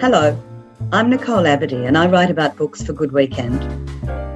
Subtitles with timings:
[0.00, 0.36] Hello,
[0.90, 3.60] I'm Nicole Abadee and I write about books for Good Weekend.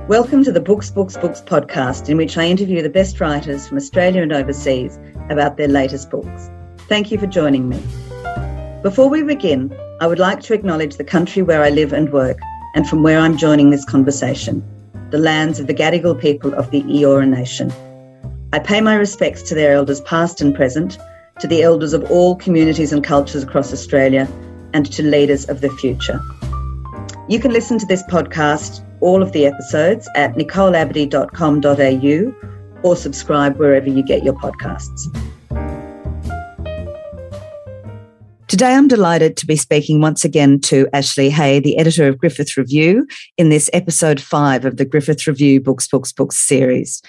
[0.06, 3.78] Welcome to the Books, Books, Books podcast, in which I interview the best writers from
[3.78, 4.98] Australia and overseas
[5.30, 6.50] about their latest books.
[6.88, 7.82] Thank you for joining me.
[8.82, 12.38] Before we begin, I would like to acknowledge the country where I live and work
[12.74, 14.62] and from where I'm joining this conversation,
[15.10, 17.72] the lands of the Gadigal people of the Eora Nation.
[18.52, 20.98] I pay my respects to their elders past and present,
[21.40, 24.28] to the elders of all communities and cultures across Australia,
[24.72, 26.20] and to leaders of the future.
[27.28, 33.88] You can listen to this podcast, all of the episodes, at nicoleabadee.com.au or subscribe wherever
[33.88, 35.06] you get your podcasts.
[38.48, 42.56] Today, I'm delighted to be speaking once again to Ashley Hay, the editor of Griffith
[42.56, 47.02] Review, in this episode five of the Griffith Review Books, Books, Books series.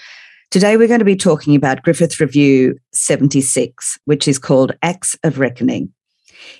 [0.50, 5.38] Today, we're going to be talking about Griffith Review 76, which is called Acts of
[5.38, 5.92] Reckoning.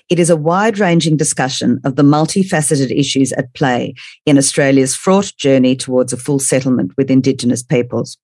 [0.09, 3.95] It is a wide ranging discussion of the multifaceted issues at play
[4.27, 8.19] in Australia's fraught journey towards a full settlement with Indigenous peoples.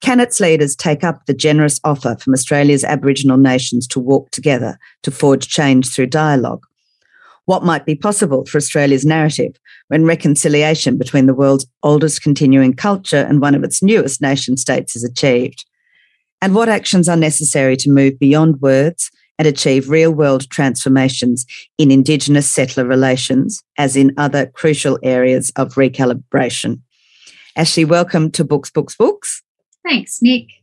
[0.00, 4.78] Can its leaders take up the generous offer from Australia's Aboriginal nations to walk together
[5.02, 6.64] to forge change through dialogue?
[7.46, 9.56] What might be possible for Australia's narrative
[9.88, 14.94] when reconciliation between the world's oldest continuing culture and one of its newest nation states
[14.94, 15.64] is achieved?
[16.42, 19.10] And what actions are necessary to move beyond words
[19.40, 21.46] and achieve real world transformations
[21.78, 26.78] in Indigenous settler relations, as in other crucial areas of recalibration.
[27.56, 29.42] Ashley, welcome to Books, Books, Books.
[29.82, 30.59] Thanks, Nick.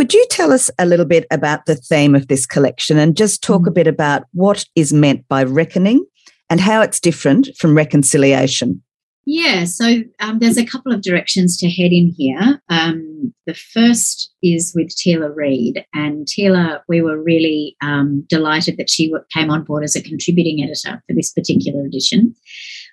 [0.00, 3.42] Could you tell us a little bit about the theme of this collection and just
[3.42, 3.68] talk mm.
[3.68, 6.06] a bit about what is meant by reckoning
[6.48, 8.82] and how it's different from reconciliation?
[9.26, 12.62] Yeah, so um, there's a couple of directions to head in here.
[12.70, 18.88] Um, the first is with Teela Reid, and Teela, we were really um, delighted that
[18.88, 22.34] she came on board as a contributing editor for this particular edition.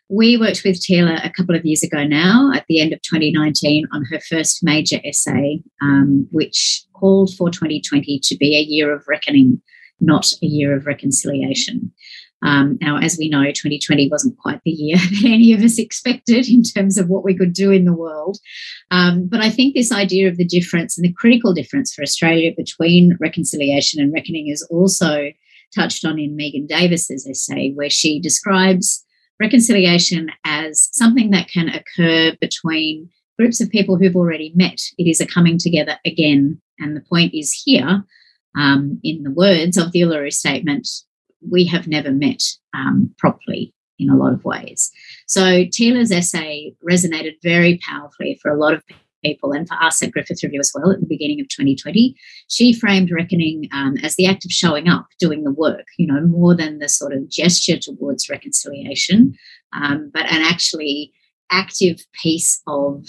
[0.09, 3.87] We worked with Teela a couple of years ago now, at the end of 2019,
[3.91, 9.03] on her first major essay, um, which called for 2020 to be a year of
[9.07, 9.61] reckoning,
[9.99, 11.91] not a year of reconciliation.
[12.45, 16.47] Um, now, as we know, 2020 wasn't quite the year that any of us expected
[16.47, 18.37] in terms of what we could do in the world.
[18.91, 22.51] Um, but I think this idea of the difference and the critical difference for Australia
[22.55, 25.31] between reconciliation and reckoning is also
[25.75, 29.03] touched on in Megan Davis's essay, where she describes
[29.39, 34.79] reconciliation as something that can occur between groups of people who've already met.
[34.97, 36.59] It is a coming together again.
[36.79, 38.03] And the point is here,
[38.57, 40.87] um, in the words of the Uluru Statement,
[41.47, 42.41] we have never met
[42.73, 44.91] um, properly in a lot of ways.
[45.27, 48.83] So Teela's essay resonated very powerfully for a lot of
[49.27, 52.15] people and for us at Griffith Review as well at the beginning of 2020.
[52.47, 56.21] She framed reckoning um, as the act of showing up, doing the work, you know,
[56.21, 59.33] more than the sort of gesture towards reconciliation,
[59.73, 61.11] um, but an actually
[61.51, 63.05] active piece of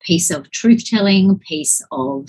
[0.00, 2.26] piece of truth telling, piece of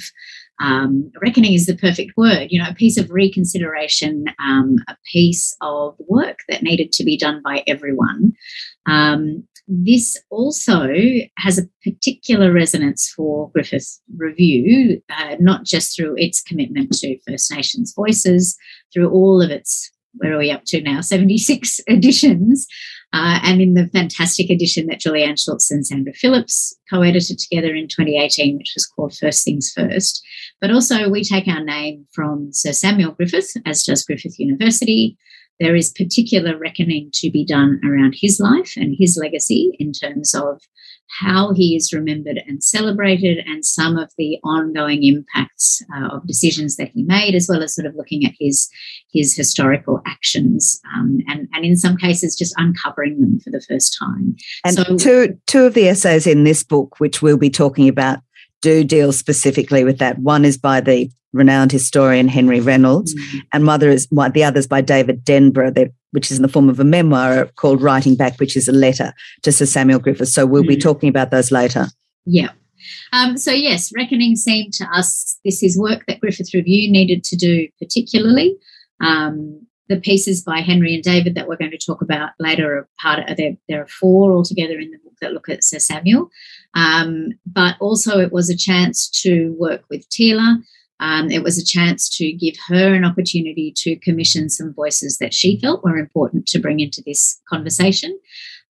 [0.61, 5.55] um, reckoning is the perfect word, you know, a piece of reconsideration, um, a piece
[5.61, 8.31] of work that needed to be done by everyone.
[8.85, 10.87] Um, this also
[11.37, 17.51] has a particular resonance for Griffith Review, uh, not just through its commitment to First
[17.51, 18.57] Nations voices,
[18.93, 22.67] through all of its, where are we up to now, 76 editions,
[23.13, 27.73] uh, and in the fantastic edition that Julianne Schultz and Sandra Phillips co edited together
[27.73, 30.21] in 2018, which was called First Things First.
[30.59, 35.17] But also, we take our name from Sir Samuel Griffith, as does Griffith University.
[35.59, 40.33] There is particular reckoning to be done around his life and his legacy in terms
[40.33, 40.61] of
[41.19, 46.75] how he is remembered and celebrated, and some of the ongoing impacts uh, of decisions
[46.77, 48.69] that he made, as well as sort of looking at his
[49.11, 53.95] his historical actions, um, and and in some cases just uncovering them for the first
[53.99, 54.35] time.
[54.65, 58.19] And so, two two of the essays in this book, which we'll be talking about,
[58.63, 60.17] do deal specifically with that.
[60.17, 63.39] One is by the renowned historian Henry Reynolds, mm-hmm.
[63.51, 66.83] and mother is the others by David Denborough, which is in the form of a
[66.83, 70.29] memoir called Writing Back, which is a letter to Sir Samuel Griffith.
[70.29, 70.69] So we'll mm-hmm.
[70.69, 71.87] be talking about those later.
[72.25, 72.51] Yeah.
[73.11, 77.35] Um, so yes, reckoning seemed to us this is work that Griffith Review needed to
[77.35, 78.55] do particularly.
[79.01, 82.89] Um, the pieces by Henry and David that we're going to talk about later are
[83.01, 83.55] part of there.
[83.67, 86.29] There are four altogether in the book that look at Sir Samuel,
[86.75, 90.57] um, but also it was a chance to work with Teela
[91.03, 95.33] um, it was a chance to give her an opportunity to commission some voices that
[95.33, 98.17] she felt were important to bring into this conversation.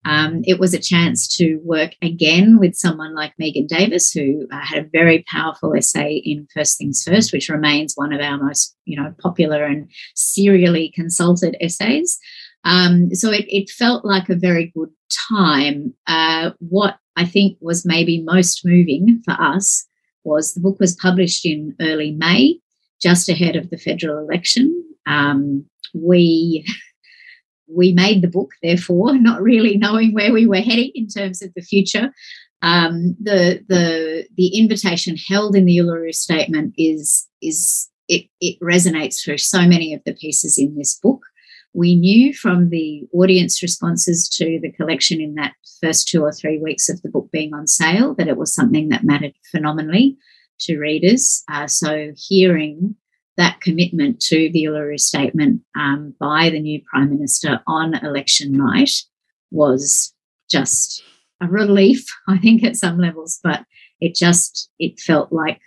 [0.05, 4.59] Um, it was a chance to work again with someone like Megan Davis, who uh,
[4.59, 8.75] had a very powerful essay in First Things First, which remains one of our most,
[8.85, 12.19] you know, popular and serially consulted essays.
[12.63, 14.89] Um, so it, it, felt like a very good
[15.29, 15.93] time.
[16.07, 19.85] Uh, what I think was maybe most moving for us
[20.23, 22.59] was the book was published in early May,
[23.01, 24.83] just ahead of the federal election.
[25.05, 26.65] Um, we
[27.67, 31.51] we made the book, therefore, not really knowing where we were heading in terms of
[31.55, 32.11] the future.
[32.61, 39.23] Um, the the the invitation held in the Uluru Statement is is it, it resonates
[39.23, 41.21] through so many of the pieces in this book.
[41.73, 46.59] We knew from the audience responses to the collection in that first two or three
[46.59, 50.17] weeks of the book being on sale that it was something that mattered phenomenally
[50.61, 51.43] to readers.
[51.51, 52.95] Uh, so hearing
[53.37, 58.91] that commitment to the Uluru Statement um, by the new Prime Minister on election night
[59.51, 60.13] was
[60.49, 61.03] just
[61.41, 63.65] a relief, I think, at some levels, but
[63.99, 65.59] it just it felt like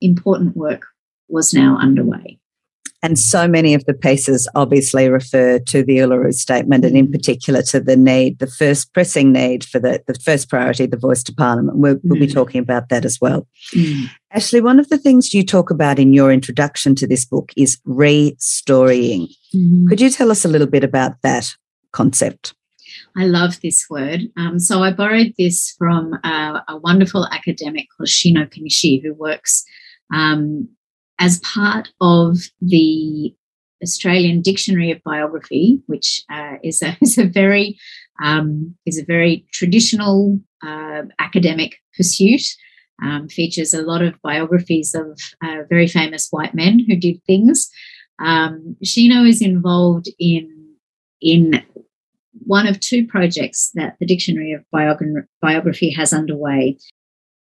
[0.00, 0.86] important work
[1.28, 2.38] was now underway.
[3.02, 7.60] And so many of the pieces obviously refer to the Uluru Statement and in particular
[7.62, 11.34] to the need, the first pressing need for the, the first priority, the voice to
[11.34, 11.78] Parliament.
[11.78, 12.32] We'll, we'll be mm.
[12.32, 13.48] talking about that as well.
[13.74, 14.08] Mm.
[14.30, 17.78] Ashley, one of the things you talk about in your introduction to this book is
[17.84, 19.26] restorying.
[19.54, 19.88] Mm.
[19.88, 21.56] Could you tell us a little bit about that
[21.90, 22.54] concept?
[23.16, 24.28] I love this word.
[24.36, 29.64] Um, so I borrowed this from uh, a wonderful academic called Shino Konishi, who works
[30.14, 30.68] um,
[31.22, 33.32] as part of the
[33.80, 37.78] Australian Dictionary of Biography, which uh, is, a, is a very
[38.22, 42.42] um, is a very traditional uh, academic pursuit.
[43.02, 47.68] Um, features a lot of biographies of uh, very famous white men who did things.
[48.20, 50.76] Um, Shino is involved in
[51.20, 51.64] in
[52.44, 54.64] one of two projects that the Dictionary of
[55.40, 56.76] Biography has underway.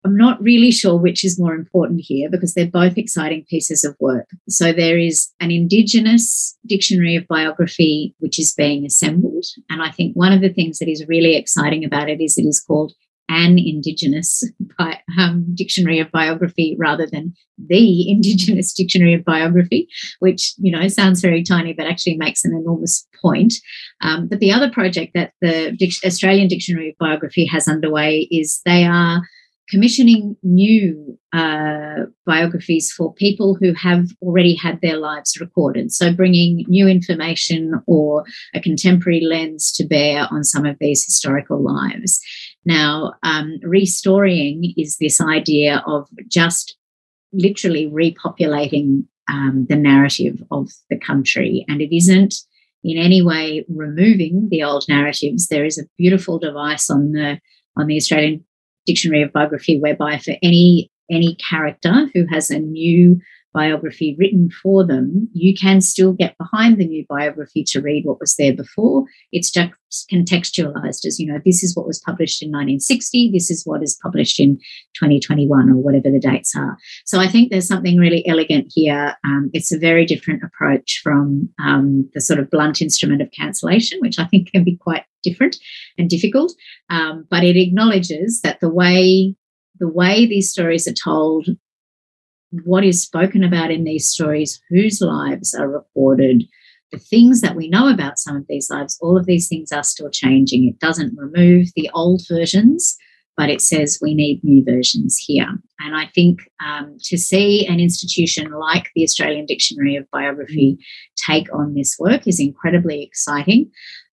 [0.05, 3.97] I'm not really sure which is more important here because they're both exciting pieces of
[4.01, 4.29] work.
[4.49, 9.45] So there is an Indigenous dictionary of biography which is being assembled.
[9.71, 12.43] And I think one of the things that is really exciting about it is it
[12.43, 12.93] is called
[13.29, 14.45] an Indigenous
[14.79, 19.89] bi- um, dictionary of biography rather than the Indigenous dictionary of biography,
[20.19, 23.55] which you know sounds very tiny but actually makes an enormous point.
[24.01, 28.85] Um, but the other project that the Australian Dictionary of Biography has underway is they
[28.85, 29.23] are
[29.73, 35.91] commissioning new uh, biographies for people who have already had their lives recorded.
[35.91, 38.25] So, bringing new information or
[38.55, 42.21] a contemporary lens to bear on some of these historical lives.
[42.67, 46.77] Now, um, restorying is this idea of just
[47.33, 52.35] literally repopulating um, the narrative of the country, and it isn't
[52.85, 55.49] in any way removing the old narratives.
[55.49, 57.41] There is a beautiful device on the
[57.75, 58.45] on the Australian
[58.87, 63.21] dictionary of biography whereby for any any character who has a new
[63.53, 68.21] biography written for them, you can still get behind the new biography to read what
[68.21, 69.05] was there before.
[69.31, 69.73] It's just
[70.11, 73.99] contextualized as, you know, this is what was published in 1960, this is what is
[74.03, 74.57] published in
[74.95, 76.77] 2021 or whatever the dates are.
[77.05, 79.15] So I think there's something really elegant here.
[79.25, 84.01] Um, it's a very different approach from um, the sort of blunt instrument of cancellation,
[84.01, 85.57] which I think can be quite different
[85.99, 86.53] and difficult.
[86.91, 89.35] Um, but it acknowledges that the way
[89.79, 91.49] the way these stories are told
[92.65, 96.45] what is spoken about in these stories, whose lives are recorded,
[96.93, 99.83] the things that we know about some of these lives, all of these things are
[99.83, 100.69] still changing.
[100.69, 102.97] It doesn't remove the old versions,
[103.37, 105.49] but it says we need new versions here.
[105.81, 110.77] And I think um, to see an institution like the Australian Dictionary of Biography
[111.17, 113.71] take on this work is incredibly exciting.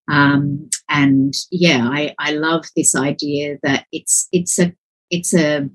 [0.09, 4.73] Um, and yeah, I, I love this idea that it's it's a
[5.11, 5.69] it's a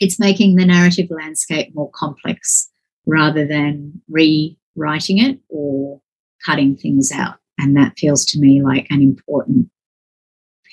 [0.00, 2.70] it's making the narrative landscape more complex
[3.06, 6.00] rather than rewriting it or
[6.44, 7.36] cutting things out.
[7.58, 9.68] And that feels to me like an important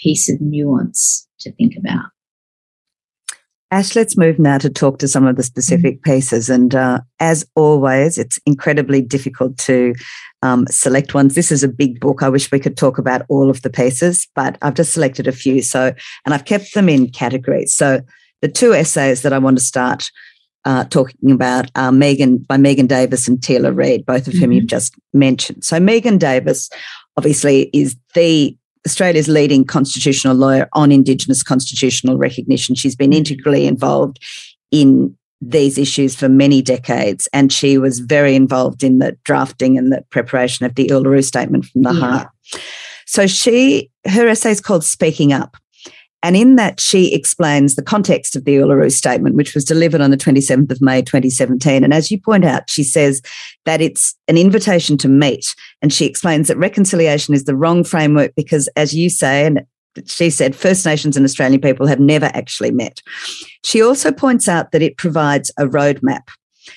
[0.02, 2.06] piece of nuance to think about.
[3.72, 6.12] Ash, let's move now to talk to some of the specific mm-hmm.
[6.12, 6.50] pieces.
[6.50, 9.96] And uh, as always, it's incredibly difficult to
[10.44, 11.36] um, select ones.
[11.36, 12.22] This is a big book.
[12.22, 15.32] I wish we could talk about all of the pieces, but I've just selected a
[15.32, 15.62] few.
[15.62, 15.94] So,
[16.26, 17.74] and I've kept them in categories.
[17.74, 18.02] So,
[18.42, 20.10] the two essays that I want to start
[20.66, 24.42] uh, talking about are Megan by Megan Davis and Teela Reid, both of mm-hmm.
[24.42, 25.64] whom you've just mentioned.
[25.64, 26.70] So Megan Davis
[27.18, 32.76] obviously is the Australia's leading constitutional lawyer on Indigenous constitutional recognition.
[32.76, 34.20] She's been integrally involved
[34.72, 39.92] in these issues for many decades, and she was very involved in the drafting and
[39.92, 42.00] the preparation of the Uluru Statement from the yeah.
[42.00, 42.28] Heart.
[43.06, 45.58] So she, her essay is called Speaking Up.
[46.24, 50.12] And in that, she explains the context of the Uluru Statement, which was delivered on
[50.12, 51.84] the 27th of May, 2017.
[51.84, 53.22] And as you point out, she says
[53.66, 55.56] that it's an invitation to meet.
[55.82, 59.66] And she explains that reconciliation is the wrong framework because, as you say, and
[60.06, 63.02] she said First Nations and Australian people have never actually met.
[63.64, 66.28] She also points out that it provides a roadmap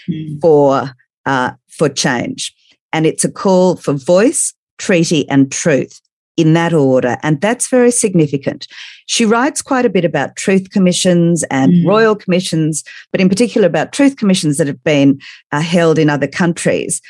[0.08, 0.40] mm.
[0.40, 0.90] for
[1.26, 2.54] uh, for change,
[2.92, 6.00] and it's a call for voice, treaty, and truth
[6.36, 7.16] in that order.
[7.22, 8.66] And that's very significant.
[9.06, 11.86] She writes quite a bit about truth commissions and mm.
[11.86, 15.20] royal commissions, but in particular about truth commissions that have been
[15.52, 17.00] uh, held in other countries.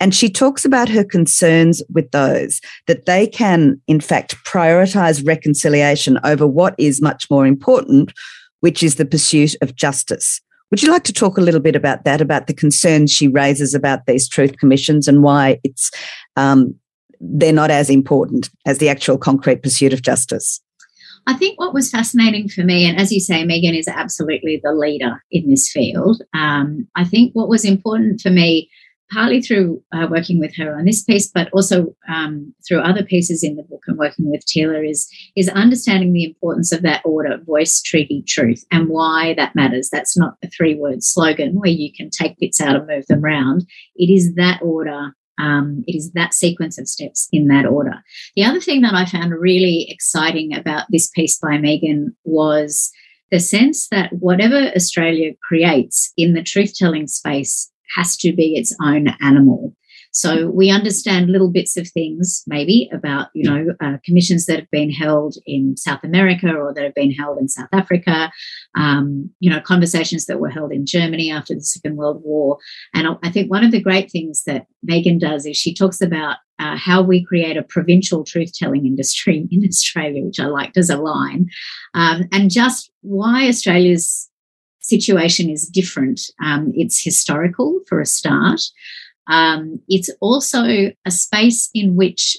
[0.00, 6.18] And she talks about her concerns with those, that they can, in fact, prioritize reconciliation
[6.24, 8.12] over what is much more important,
[8.60, 10.40] which is the pursuit of justice.
[10.72, 13.74] Would you like to talk a little bit about that, about the concerns she raises
[13.74, 15.90] about these truth commissions and why it's
[16.34, 16.74] um,
[17.22, 20.60] they're not as important as the actual concrete pursuit of justice?
[21.26, 24.72] I think what was fascinating for me, and as you say, Megan is absolutely the
[24.72, 26.20] leader in this field.
[26.34, 28.68] Um, I think what was important for me
[29.12, 33.44] partly through uh, working with her on this piece, but also um, through other pieces
[33.44, 37.38] in the book and working with Teela, is is understanding the importance of that order:
[37.44, 39.88] voice, treaty, truth, and why that matters.
[39.90, 43.24] That's not a three word slogan where you can take bits out and move them
[43.24, 43.66] around.
[43.96, 45.14] It is that order.
[45.38, 48.02] Um, it is that sequence of steps in that order.
[48.36, 52.90] The other thing that I found really exciting about this piece by Megan was
[53.30, 58.76] the sense that whatever Australia creates in the truth telling space has to be its
[58.80, 59.74] own animal.
[60.12, 64.70] So we understand little bits of things, maybe about you know uh, commissions that have
[64.70, 68.30] been held in South America or that have been held in South Africa,
[68.76, 72.58] um, you know conversations that were held in Germany after the Second World War.
[72.94, 76.36] And I think one of the great things that Megan does is she talks about
[76.58, 80.98] uh, how we create a provincial truth-telling industry in Australia, which I liked as a
[80.98, 81.48] line,
[81.94, 84.28] um, and just why Australia's
[84.82, 86.20] situation is different.
[86.44, 88.60] Um, it's historical for a start.
[89.28, 90.64] Um, it's also
[91.06, 92.36] a space in which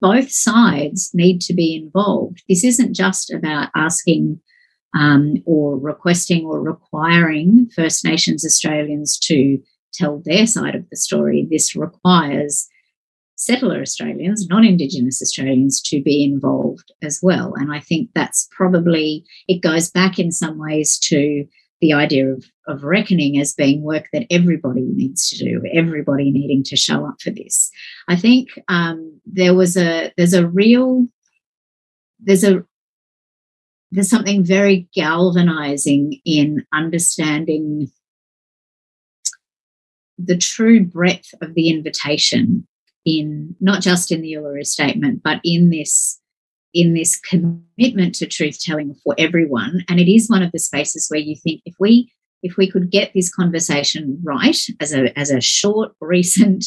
[0.00, 2.42] both sides need to be involved.
[2.48, 4.40] This isn't just about asking
[4.98, 9.58] um, or requesting or requiring First Nations Australians to
[9.92, 11.46] tell their side of the story.
[11.50, 12.68] This requires
[13.36, 17.54] settler Australians, non Indigenous Australians, to be involved as well.
[17.54, 21.46] And I think that's probably, it goes back in some ways to
[21.80, 26.62] the idea of, of reckoning as being work that everybody needs to do, everybody needing
[26.64, 27.70] to show up for this.
[28.08, 31.06] I think um, there was a there's a real
[32.20, 32.64] there's a
[33.90, 37.88] there's something very galvanizing in understanding
[40.18, 42.66] the true breadth of the invitation
[43.06, 46.20] in not just in the Uluru statement, but in this
[46.74, 49.84] in this commitment to truth telling for everyone.
[49.88, 52.90] And it is one of the spaces where you think if we if we could
[52.90, 56.64] get this conversation right as a as a short recent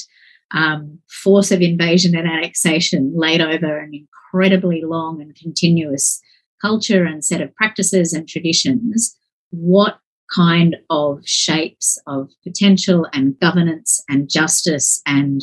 [0.53, 6.21] um, force of invasion and annexation laid over an incredibly long and continuous
[6.61, 9.17] culture and set of practices and traditions,
[9.49, 9.99] what
[10.33, 15.41] kind of shapes of potential and governance and justice and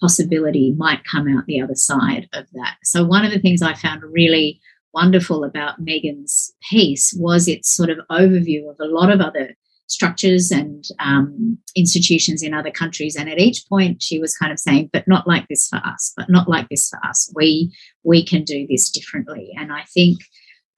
[0.00, 2.76] possibility might come out the other side of that.
[2.84, 4.60] So, one of the things I found really
[4.94, 9.54] wonderful about Megan's piece was its sort of overview of a lot of other
[9.86, 13.16] structures and um, institutions in other countries.
[13.16, 16.12] And at each point, she was kind of saying, "But not like this for us.
[16.16, 17.32] But not like this for us.
[17.34, 20.18] We we can do this differently." And I think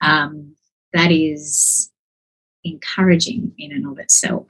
[0.01, 0.55] um,
[0.93, 1.91] that is
[2.63, 4.47] encouraging in and of itself.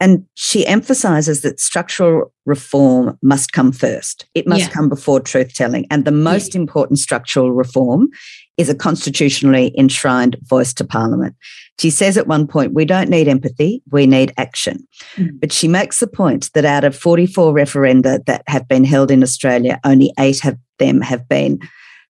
[0.00, 4.26] And she emphasizes that structural reform must come first.
[4.34, 4.68] It must yeah.
[4.70, 5.86] come before truth telling.
[5.90, 6.60] And the most yeah.
[6.60, 8.08] important structural reform
[8.56, 11.34] is a constitutionally enshrined voice to parliament.
[11.80, 14.86] She says at one point, we don't need empathy, we need action.
[15.16, 15.40] Mm.
[15.40, 19.22] But she makes the point that out of 44 referenda that have been held in
[19.22, 21.58] Australia, only eight of them have been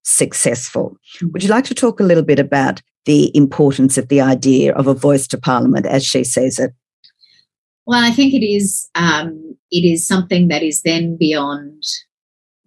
[0.05, 0.97] successful.
[1.21, 1.33] Mm.
[1.33, 4.87] Would you like to talk a little bit about the importance of the idea of
[4.87, 6.73] a voice to parliament as she sees it?
[7.89, 11.83] Well, I think it is um, it is something that is then beyond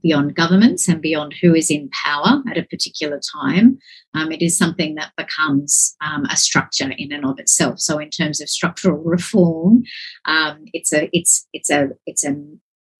[0.02, 3.78] beyond governments and beyond who is in power at a particular time.
[4.16, 7.80] Um, it is something that becomes um, a structure in and of itself.
[7.80, 9.84] So, in terms of structural reform,
[10.26, 12.36] um, it's a it's it's a it's a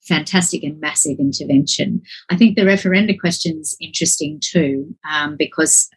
[0.04, 2.04] fantastic and massive intervention.
[2.30, 5.90] I think the referenda question is interesting too, um, because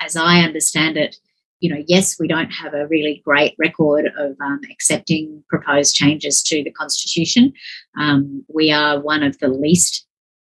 [0.00, 1.16] as I understand it,
[1.60, 6.42] you know, yes, we don't have a really great record of um, accepting proposed changes
[6.44, 7.52] to the Constitution.
[7.98, 10.06] Um, we are one of the least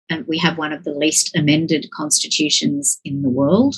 [0.10, 3.76] and we have one of the least amended constitutions in the world,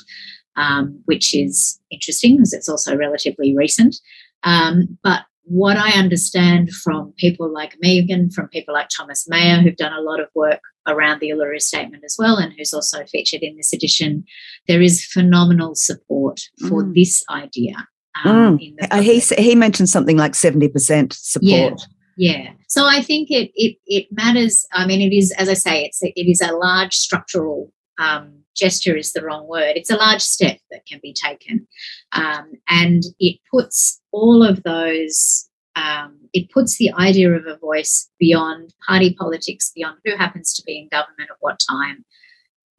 [0.56, 3.96] um, which is interesting because it's also relatively recent.
[4.44, 9.76] Um, but what I understand from people like Megan, from people like Thomas Mayo, who've
[9.76, 13.42] done a lot of work around the Uluru Statement as well, and who's also featured
[13.42, 14.24] in this edition,
[14.68, 16.94] there is phenomenal support for mm.
[16.94, 17.88] this idea.
[18.24, 18.76] Um, mm.
[18.92, 21.82] Uh, he he mentioned something like seventy percent support.
[22.16, 22.52] Yeah, yeah.
[22.68, 24.66] So I think it it it matters.
[24.72, 28.96] I mean, it is as I say, it's it is a large structural um, gesture
[28.96, 29.74] is the wrong word.
[29.76, 31.68] It's a large step that can be taken.
[32.12, 38.10] Um, and it puts all of those, um, it puts the idea of a voice
[38.20, 42.06] beyond party politics, beyond who happens to be in government at what time.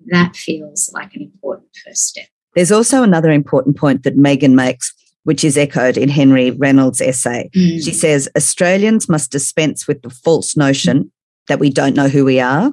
[0.07, 2.27] That feels like an important first step.
[2.55, 4.93] There's also another important point that Megan makes,
[5.25, 7.51] which is echoed in Henry Reynolds' essay.
[7.55, 7.85] Mm.
[7.85, 11.13] She says Australians must dispense with the false notion
[11.49, 12.73] that we don't know who we are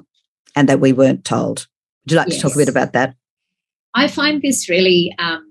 [0.56, 1.66] and that we weren't told.
[2.08, 2.36] Would you like yes.
[2.38, 3.16] to talk a bit about that?
[3.92, 5.46] I find this really um,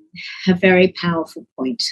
[0.47, 1.83] a very powerful point.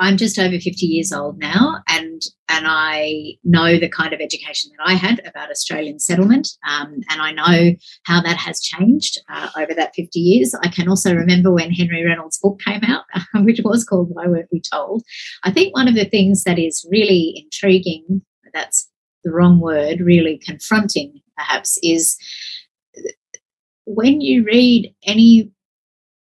[0.00, 4.72] I'm just over 50 years old now, and and I know the kind of education
[4.76, 9.50] that I had about Australian settlement, um, and I know how that has changed uh,
[9.56, 10.56] over that 50 years.
[10.60, 13.04] I can also remember when Henry Reynolds' book came out,
[13.44, 15.04] which was called "Why Weren't We Told."
[15.44, 18.90] I think one of the things that is really intriguing, that's
[19.22, 22.18] the wrong word, really confronting, perhaps, is
[23.86, 25.50] when you read any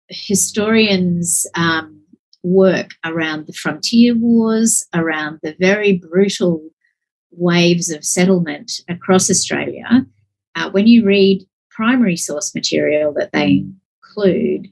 [0.10, 2.02] historian's um,
[2.44, 6.62] work around the frontier wars, around the very brutal
[7.32, 10.06] waves of settlement across Australia,
[10.56, 13.66] uh, when you read primary source material that they
[14.04, 14.68] include,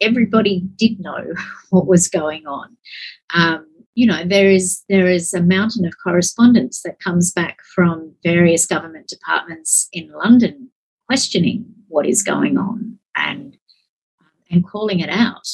[0.00, 1.24] everybody did know
[1.70, 2.76] what was going on.
[3.34, 8.14] Um, you know, there is there is a mountain of correspondence that comes back from
[8.24, 10.70] various government departments in London
[11.12, 13.54] questioning what is going on and
[14.50, 15.46] and calling it out.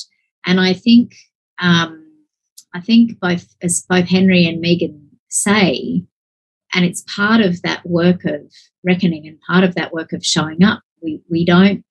[0.46, 1.16] And I think
[1.60, 2.12] um,
[2.72, 6.04] I think both as both Henry and Megan say,
[6.72, 8.40] and it's part of that work of
[8.84, 10.80] reckoning and part of that work of showing up.
[11.02, 11.84] We we don't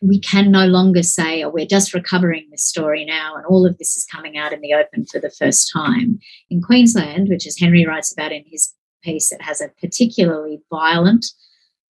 [0.00, 3.76] we can no longer say, oh, we're just recovering this story now, and all of
[3.76, 6.18] this is coming out in the open for the first time.
[6.48, 11.26] In Queensland, which as Henry writes about in his piece, it has a particularly violent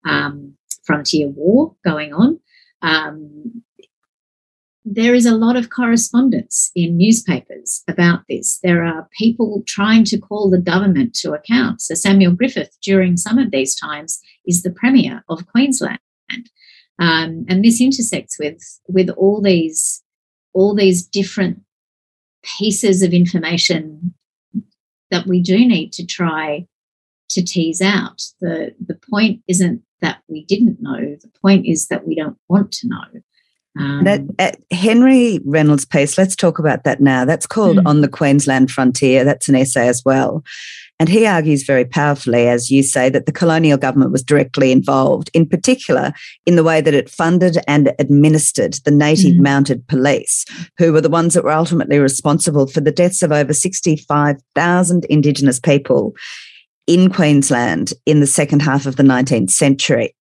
[0.04, 2.40] um, frontier war going on.
[2.82, 3.62] Um,
[4.84, 8.60] there is a lot of correspondence in newspapers about this.
[8.62, 11.80] There are people trying to call the government to account.
[11.80, 15.98] So, Samuel Griffith, during some of these times, is the Premier of Queensland.
[16.98, 20.02] Um, and this intersects with, with all these
[20.52, 21.60] all these different
[22.42, 24.14] pieces of information
[25.10, 26.66] that we do need to try
[27.30, 28.22] to tease out.
[28.40, 30.98] The the point isn't that we didn't know.
[30.98, 33.20] The point is that we don't want to know.
[33.76, 37.24] Um, that, uh, Henry Reynolds' piece, let's talk about that now.
[37.24, 37.86] That's called mm.
[37.86, 39.24] On the Queensland Frontier.
[39.24, 40.44] That's an essay as well.
[41.00, 45.28] And he argues very powerfully, as you say, that the colonial government was directly involved,
[45.34, 46.12] in particular
[46.46, 49.40] in the way that it funded and administered the native mm.
[49.40, 50.44] mounted police,
[50.78, 55.58] who were the ones that were ultimately responsible for the deaths of over 65,000 Indigenous
[55.58, 56.14] people
[56.86, 60.14] in Queensland in the second half of the 19th century.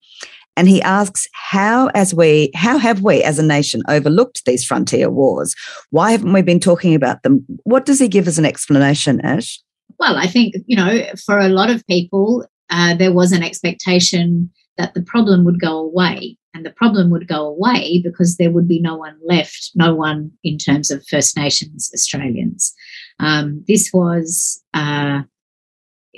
[0.55, 5.09] And he asks, how as we how have we as a nation overlooked these frontier
[5.09, 5.55] wars?
[5.89, 7.45] Why haven't we been talking about them?
[7.63, 9.59] What does he give as an explanation, Ash?
[9.99, 14.51] Well, I think, you know, for a lot of people, uh, there was an expectation
[14.77, 16.37] that the problem would go away.
[16.55, 20.31] And the problem would go away because there would be no one left, no one
[20.43, 22.73] in terms of First Nations Australians.
[23.19, 25.21] Um, this was uh,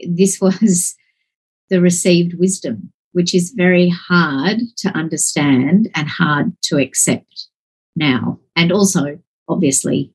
[0.07, 0.95] this was
[1.69, 7.47] the received wisdom, which is very hard to understand and hard to accept
[7.95, 10.13] now, and also obviously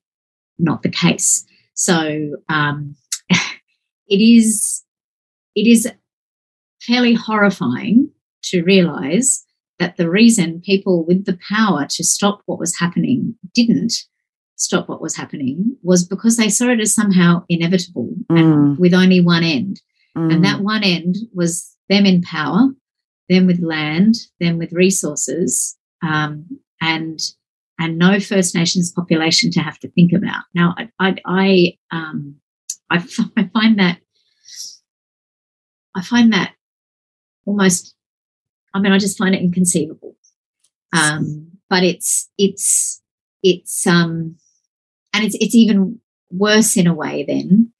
[0.59, 1.45] not the case.
[1.75, 2.95] So um,
[3.31, 4.85] it is
[5.55, 5.91] it is
[6.83, 8.11] fairly horrifying
[8.45, 9.45] to realize
[9.79, 13.95] that the reason people with the power to stop what was happening didn't
[14.61, 18.39] stop what was happening was because they saw it as somehow inevitable mm.
[18.39, 19.81] and with only one end.
[20.17, 20.35] Mm.
[20.35, 22.69] And that one end was them in power,
[23.29, 26.47] them with land, them with resources, um,
[26.81, 27.21] and
[27.79, 30.45] and no First Nations population to have to think about.
[30.55, 32.37] Now, I I I, um,
[32.91, 32.97] I,
[33.37, 33.99] I find that
[35.97, 36.53] I find that
[37.47, 37.95] almost.
[38.75, 40.17] I mean, I just find it inconceivable.
[40.93, 43.01] Um, but it's it's
[43.43, 44.37] it's um
[45.13, 47.73] and it's it's even worse in a way then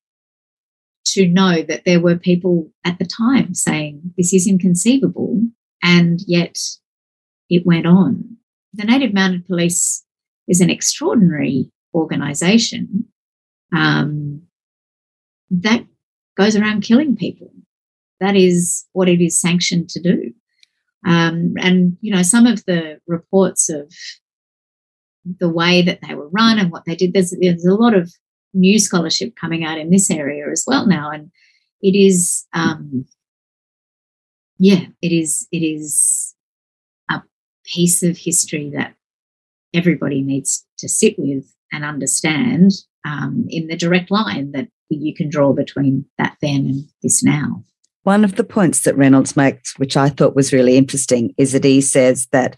[1.05, 5.43] to know that there were people at the time saying this is inconceivable,
[5.83, 6.59] and yet
[7.49, 8.37] it went on.
[8.75, 10.05] The Native Mounted Police
[10.47, 13.07] is an extraordinary organization
[13.75, 14.43] um,
[15.51, 15.85] that
[16.37, 17.53] goes around killing people.
[18.21, 20.33] That is what it is sanctioned to do.
[21.07, 23.93] Um, and, you know, some of the reports of
[25.25, 28.13] the way that they were run and what they did, there's, there's a lot of
[28.53, 31.11] new scholarship coming out in this area as well now.
[31.11, 31.31] And
[31.83, 33.07] it is, um,
[34.59, 36.35] yeah, it is, it is
[37.11, 37.23] a
[37.65, 38.95] piece of history that
[39.73, 42.73] everybody needs to sit with and understand
[43.07, 47.65] um, in the direct line that you can draw between that then and this now.
[48.03, 51.65] One of the points that Reynolds makes, which I thought was really interesting, is that
[51.65, 52.57] he says that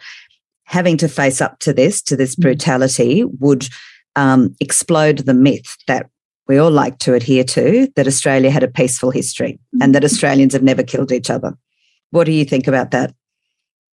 [0.64, 2.42] having to face up to this, to this mm.
[2.42, 3.68] brutality, would
[4.16, 6.09] um, explode the myth that
[6.48, 10.07] we all like to adhere to that Australia had a peaceful history and that mm.
[10.07, 11.57] Australians have never killed each other.
[12.11, 13.14] What do you think about that?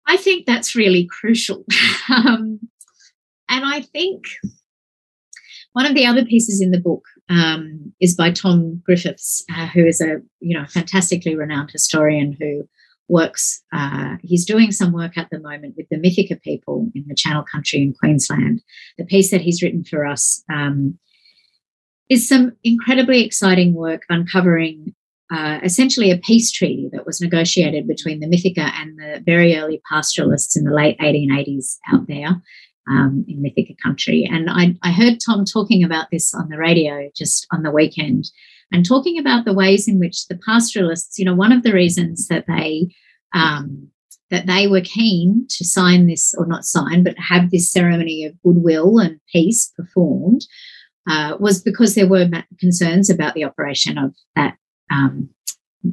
[0.08, 1.66] I think that's really crucial.
[2.10, 2.60] um,
[3.50, 4.24] and I think
[5.74, 9.86] one of the other pieces in the book um, is by Tom Griffiths, uh, who
[9.86, 12.68] is a you know fantastically renowned historian who
[13.10, 13.64] works.
[13.74, 17.44] Uh, he's doing some work at the moment with the Mithaka people in the Channel
[17.50, 18.62] Country in Queensland.
[18.98, 20.98] The piece that he's written for us um,
[22.10, 24.94] is some incredibly exciting work uncovering
[25.32, 29.82] uh, essentially a peace treaty that was negotiated between the Mithaka and the very early
[29.92, 32.42] pastoralists in the late 1880s out there
[32.90, 34.28] um, in Mithaka country.
[34.30, 38.30] And I, I heard Tom talking about this on the radio just on the weekend
[38.72, 42.28] and talking about the ways in which the pastoralists, you know, one of the reasons
[42.28, 42.94] that they
[43.34, 43.90] um,
[44.30, 48.42] that they were keen to sign this or not sign, but have this ceremony of
[48.42, 50.46] goodwill and peace performed
[51.10, 52.28] uh, was because there were
[52.60, 54.58] concerns about the operation of that
[54.92, 55.30] um,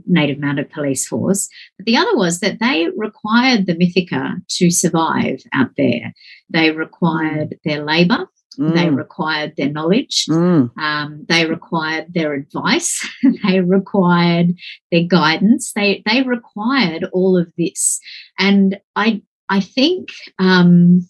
[0.06, 1.48] native mounted police force.
[1.78, 6.12] But the other was that they required the Mithaka to survive out there.
[6.50, 8.26] They required their labour.
[8.58, 8.74] Mm.
[8.74, 10.26] They required their knowledge.
[10.28, 10.76] Mm.
[10.78, 13.06] Um, they required their advice.
[13.46, 14.54] they required
[14.90, 15.72] their guidance.
[15.72, 18.00] They they required all of this,
[18.38, 21.08] and I I think um,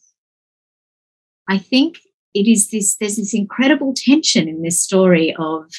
[1.48, 1.98] I think
[2.34, 2.96] it is this.
[2.96, 5.70] There's this incredible tension in this story of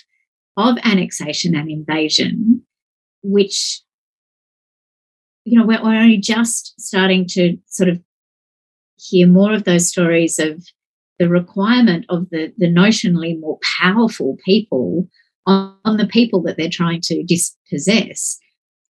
[0.58, 2.66] of annexation and invasion
[3.26, 3.82] which
[5.44, 8.00] you know we're, we're only just starting to sort of
[8.98, 10.64] hear more of those stories of
[11.20, 15.08] the requirement of the, the notionally more powerful people
[15.46, 18.38] on, on, the people that they're trying to dispossess.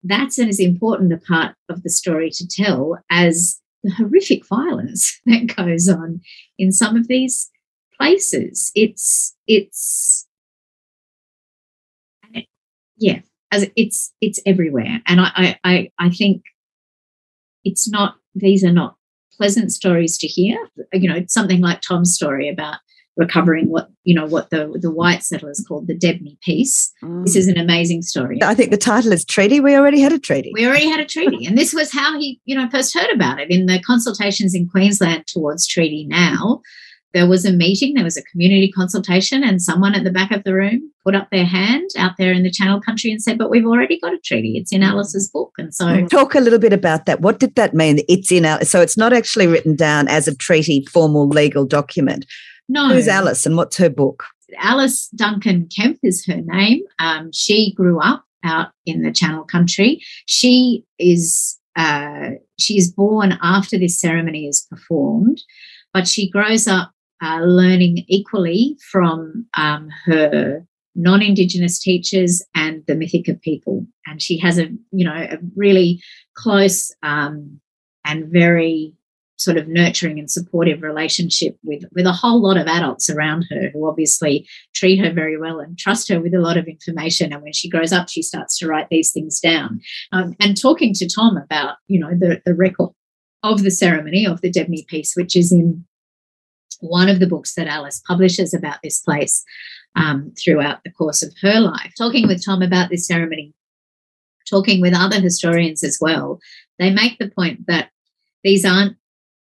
[0.04, 5.54] That's as important a part of the story to tell as the horrific violence that
[5.56, 6.20] goes on
[6.58, 7.50] in some of these
[7.98, 8.70] places.
[8.74, 10.26] It's it's
[12.96, 13.20] yeah,
[13.52, 16.42] as it's it's everywhere and I, I i think
[17.64, 18.96] it's not these are not
[19.36, 20.58] pleasant stories to hear
[20.92, 22.76] you know something like tom's story about
[23.16, 26.92] recovering what you know what the the white settlers called the Debney Peace.
[27.02, 27.24] Mm.
[27.24, 28.38] This is an amazing story.
[28.42, 29.60] I think the title is Treaty.
[29.60, 30.50] We already had a treaty.
[30.54, 33.38] We already had a treaty, and this was how he you know first heard about
[33.38, 36.06] it in the consultations in Queensland towards treaty.
[36.08, 36.62] Now
[37.12, 40.44] there was a meeting, there was a community consultation, and someone at the back of
[40.44, 43.50] the room put up their hand out there in the Channel country and said, But
[43.50, 44.56] we've already got a treaty.
[44.56, 45.52] It's in Alice's book.
[45.58, 47.20] And so talk a little bit about that.
[47.20, 48.00] What did that mean?
[48.08, 48.70] It's in Alice.
[48.70, 52.26] So it's not actually written down as a treaty, formal legal document.
[52.68, 52.88] No.
[52.88, 54.24] Who's Alice and what's her book?
[54.58, 56.82] Alice Duncan Kemp is her name.
[56.98, 60.02] Um, she grew up out in the Channel country.
[60.26, 65.40] She is uh, she is born after this ceremony is performed,
[65.92, 73.40] but she grows up uh, learning equally from um, her non-indigenous teachers and the Mithaka
[73.40, 76.02] people, and she has a you know a really
[76.34, 77.60] close um,
[78.04, 78.94] and very
[79.42, 83.70] sort of nurturing and supportive relationship with with a whole lot of adults around her
[83.72, 87.32] who obviously treat her very well and trust her with a lot of information.
[87.32, 89.80] And when she grows up she starts to write these things down.
[90.12, 92.90] Um, and talking to tom about you know the, the record
[93.42, 95.84] of the ceremony of the Debney Peace which is in
[96.82, 99.44] one of the books that Alice publishes about this place
[99.96, 101.92] um, throughout the course of her life.
[101.96, 103.54] Talking with Tom about this ceremony,
[104.48, 106.40] talking with other historians as well,
[106.78, 107.90] they make the point that
[108.42, 108.96] these aren't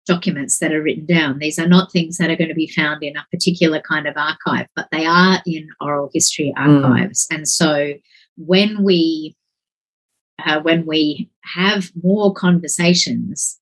[0.05, 1.37] documents that are written down.
[1.37, 4.15] These are not things that are going to be found in a particular kind of
[4.15, 6.83] archive, but they are in oral history mm.
[6.83, 7.27] archives.
[7.31, 7.35] Mm.
[7.35, 7.93] And so
[8.37, 9.35] when we
[10.45, 13.59] uh, when we have more conversations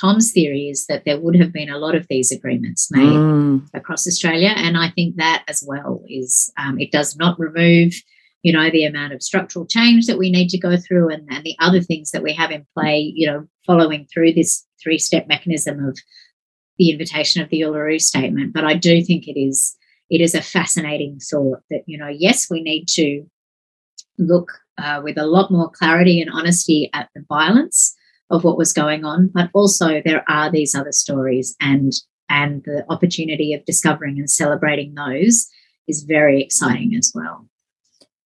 [0.00, 3.66] Tom's theory is that there would have been a lot of these agreements made mm.
[3.74, 7.94] across Australia, and I think that as well is um, it does not remove,
[8.42, 11.44] you know, the amount of structural change that we need to go through and, and
[11.44, 15.26] the other things that we have in play, you know, following through this three step
[15.28, 15.98] mechanism of
[16.78, 18.52] the invitation of the Uluru Statement.
[18.52, 19.76] But I do think it is
[20.10, 23.24] it is a fascinating thought that you know yes we need to
[24.18, 27.94] look uh, with a lot more clarity and honesty at the violence
[28.30, 31.92] of what was going on, but also there are these other stories and
[32.28, 35.46] and the opportunity of discovering and celebrating those
[35.86, 37.46] is very exciting as well.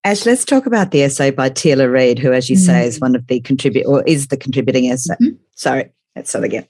[0.03, 2.65] Ash, let's talk about the essay by Teela Reid, who, as you mm-hmm.
[2.65, 5.13] say, is one of the contribute or is the contributing essay.
[5.21, 5.35] Mm-hmm.
[5.53, 6.67] Sorry, let's start again.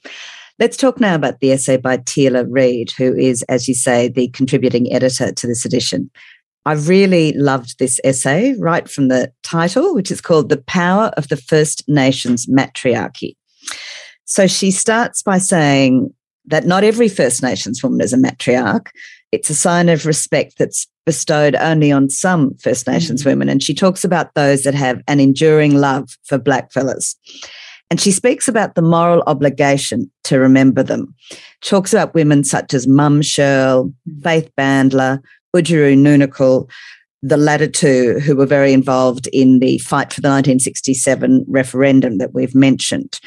[0.60, 4.28] Let's talk now about the essay by Teela Reid, who is, as you say, the
[4.30, 6.12] contributing editor to this edition.
[6.66, 11.28] I really loved this essay right from the title, which is called The Power of
[11.30, 13.36] the First Nations Matriarchy.
[14.26, 16.14] So she starts by saying
[16.46, 18.88] that not every First Nations woman is a matriarch.
[19.32, 23.30] It's a sign of respect that's bestowed only on some First Nations mm-hmm.
[23.30, 23.50] women.
[23.50, 27.16] And she talks about those that have an enduring love for blackfellas.
[27.90, 31.14] And she speaks about the moral obligation to remember them.
[31.62, 33.94] Talks about women such as Mum Shirl,
[34.24, 35.20] Faith Bandler,
[35.56, 36.70] Oodgeroo Noonuccal,
[37.22, 42.34] the latter two who were very involved in the fight for the 1967 referendum that
[42.34, 43.20] we've mentioned.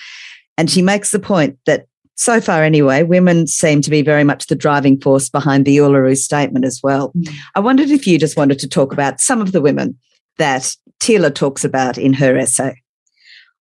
[0.56, 4.46] And she makes the point that so far anyway, women seem to be very much
[4.46, 7.12] the driving force behind the Uluru statement as well.
[7.12, 7.34] Mm.
[7.56, 9.98] I wondered if you just wanted to talk about some of the women
[10.38, 12.80] that Teela talks about in her essay.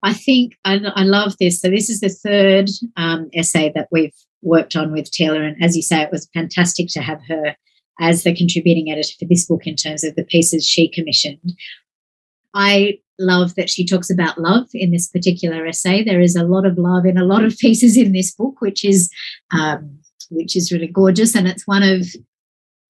[0.01, 1.61] I think I, I love this.
[1.61, 5.75] So this is the third um, essay that we've worked on with Teela, and as
[5.75, 7.55] you say, it was fantastic to have her
[7.99, 11.53] as the contributing editor for this book in terms of the pieces she commissioned.
[12.53, 16.03] I love that she talks about love in this particular essay.
[16.03, 18.83] There is a lot of love in a lot of pieces in this book, which
[18.83, 19.09] is
[19.51, 19.99] um,
[20.31, 22.07] which is really gorgeous, and it's one of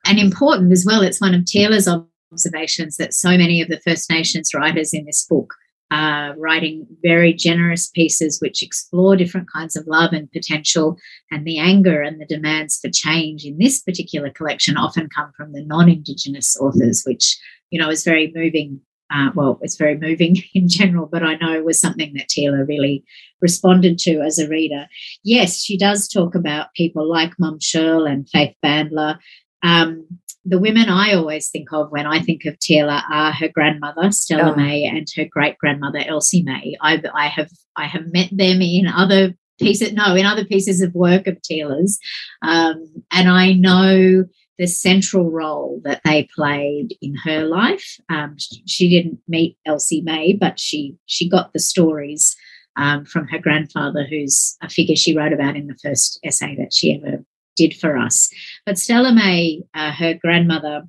[0.05, 1.01] and important as well.
[1.01, 1.89] It's one of Teela's
[2.31, 5.53] observations that so many of the First Nations writers in this book
[5.91, 10.97] uh, writing very generous pieces which explore different kinds of love and potential.
[11.31, 15.53] And the anger and the demands for change in this particular collection often come from
[15.53, 17.37] the non Indigenous authors, which,
[17.71, 18.81] you know, is very moving.
[19.11, 23.03] Uh, well, it's very moving in general, but I know was something that Teela really
[23.41, 24.87] responded to as a reader.
[25.23, 29.17] Yes, she does talk about people like Mum Shirl and Faith Bandler.
[29.63, 30.07] Um,
[30.45, 34.53] the women I always think of when I think of Teela are her grandmother Stella
[34.53, 34.55] oh.
[34.55, 36.75] May and her great grandmother Elsie May.
[36.81, 40.95] I, I have I have met them in other pieces, no, in other pieces of
[40.95, 41.99] work of Teela's,
[42.41, 44.25] um, and I know
[44.57, 47.97] the central role that they played in her life.
[48.09, 52.35] Um, she didn't meet Elsie May, but she she got the stories
[52.75, 56.73] um, from her grandfather, who's a figure she wrote about in the first essay that
[56.73, 57.23] she ever
[57.59, 58.29] did for us.
[58.65, 60.83] But Stella May, uh, her grandmother,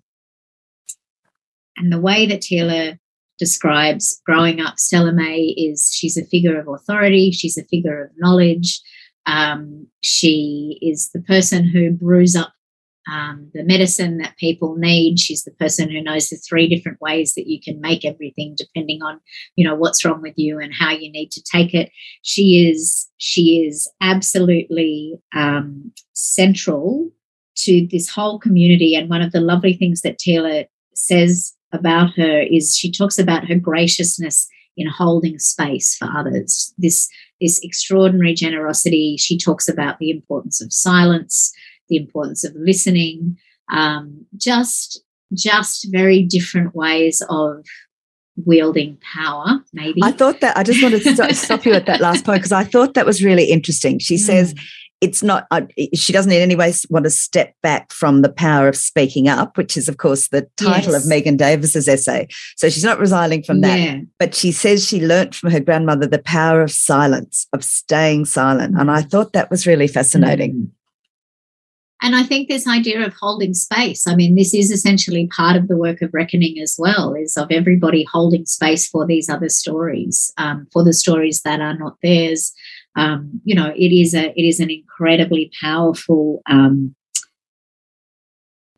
[1.77, 2.99] and the way that Teela
[3.39, 8.11] describes growing up, Stella May is she's a figure of authority, she's a figure of
[8.19, 8.81] knowledge.
[9.27, 12.53] Um, she is the person who brews up
[13.11, 15.19] um, the medicine that people need.
[15.19, 19.03] She's the person who knows the three different ways that you can make everything, depending
[19.03, 19.21] on
[19.57, 21.91] you know what's wrong with you and how you need to take it.
[22.23, 27.11] She is she is absolutely um, central
[27.57, 28.95] to this whole community.
[28.95, 33.47] And one of the lovely things that Teela says about her is she talks about
[33.49, 36.73] her graciousness in holding space for others.
[36.79, 37.09] This
[37.41, 39.17] this extraordinary generosity.
[39.19, 41.53] She talks about the importance of silence
[41.91, 43.37] the importance of listening,
[43.71, 47.65] um, just just very different ways of
[48.47, 52.25] wielding power maybe i thought that i just wanted to stop you at that last
[52.25, 54.21] point because i thought that was really interesting she mm.
[54.21, 54.55] says
[55.01, 55.63] it's not uh,
[55.95, 59.57] she doesn't in any way want to step back from the power of speaking up
[59.59, 61.03] which is of course the title yes.
[61.03, 62.27] of megan davis's essay
[62.57, 64.01] so she's not resigning from that yeah.
[64.19, 68.75] but she says she learnt from her grandmother the power of silence of staying silent
[68.79, 70.71] and i thought that was really fascinating mm.
[72.03, 75.69] And I think this idea of holding space, I mean, this is essentially part of
[75.69, 80.33] the work of reckoning as well, is of everybody holding space for these other stories,
[80.39, 82.53] um, for the stories that are not theirs.
[82.97, 86.95] Um, you know, it is a it is an incredibly powerful um,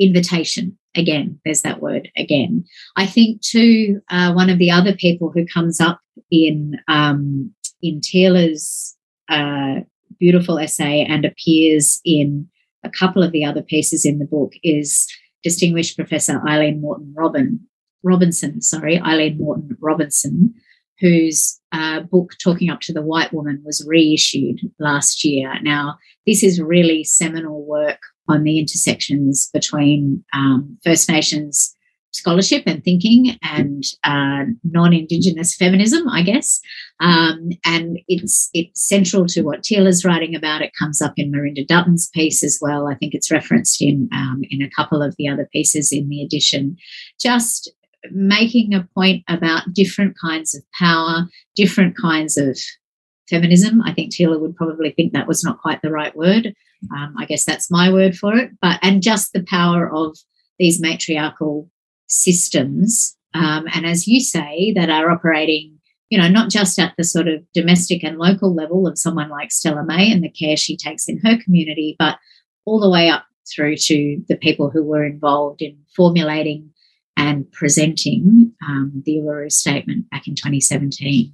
[0.01, 0.79] invitation.
[0.95, 2.65] Again, there's that word again.
[2.97, 8.01] I think too, uh, one of the other people who comes up in um, in
[8.01, 8.97] Teela's
[9.29, 9.81] uh,
[10.19, 12.49] beautiful essay and appears in
[12.85, 15.07] a couple of the other pieces in the book is
[15.43, 17.61] distinguished Professor Aileen Moreton Robin,
[18.03, 20.55] Robinson, sorry, Aileen Moreton Robinson,
[21.01, 25.53] whose uh, book Talking Up to the White Woman was reissued last year.
[25.63, 31.75] Now, this is really seminal work on the intersections between um, First Nations
[32.13, 36.61] scholarship and thinking and uh, non-indigenous feminism, I guess.
[37.01, 40.63] Um, and it's it's central to what Teela's writing about.
[40.63, 42.87] It comes up in Merinda Dutton's piece as well.
[42.87, 46.23] I think it's referenced in um, in a couple of the other pieces in the
[46.23, 46.77] edition.
[47.21, 47.73] Just
[48.11, 52.59] making a point about different kinds of power, different kinds of
[53.29, 53.81] feminism.
[53.83, 56.55] I think Teela would probably think that was not quite the right word.
[56.95, 58.51] Um, I guess that's my word for it.
[58.61, 60.17] But and just the power of
[60.59, 61.71] these matriarchal
[62.13, 65.79] systems, um, and as you say, that are operating,
[66.11, 69.51] you know, not just at the sort of domestic and local level of someone like
[69.51, 72.19] Stella May and the care she takes in her community, but
[72.67, 76.71] all the way up through to the people who were involved in formulating
[77.17, 81.33] and presenting um, the Uluru Statement back in 2017.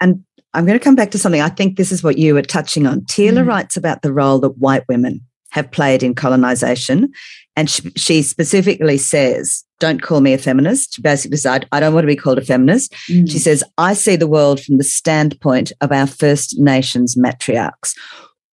[0.00, 1.40] And I'm going to come back to something.
[1.40, 3.02] I think this is what you were touching on.
[3.02, 3.46] Teela mm.
[3.46, 7.12] writes about the role that white women have played in colonization.
[7.56, 10.94] And she, she, specifically says, don't call me a feminist.
[10.94, 12.92] She basically said, I don't want to be called a feminist.
[13.10, 13.30] Mm.
[13.30, 17.94] She says, I see the world from the standpoint of our First Nations matriarchs.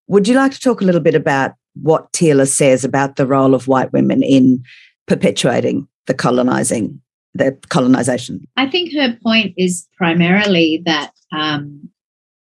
[0.07, 3.55] Would you like to talk a little bit about what Teela says about the role
[3.55, 4.63] of white women in
[5.07, 7.01] perpetuating the colonizing,
[7.33, 8.45] the colonization?
[8.57, 11.89] I think her point is primarily that um,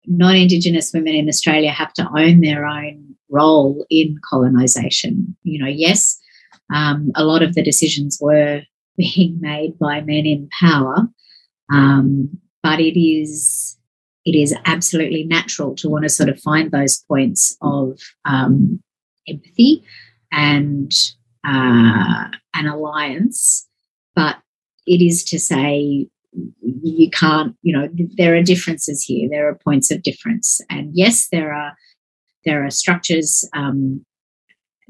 [0.05, 5.35] non-Indigenous women in Australia have to own their own role in colonisation.
[5.43, 6.19] You know, yes,
[6.73, 8.61] um, a lot of the decisions were
[8.97, 11.07] being made by men in power,
[11.71, 12.29] um,
[12.63, 13.77] but it is
[14.25, 18.81] it is absolutely natural to want to sort of find those points of um,
[19.27, 19.83] empathy
[20.31, 20.91] and
[21.47, 23.67] uh, an alliance,
[24.15, 24.37] but
[24.85, 26.07] it is to say
[26.61, 29.29] you can't you know there are differences here.
[29.29, 30.61] There are points of difference.
[30.69, 31.73] And yes there are
[32.45, 34.05] there are structures um,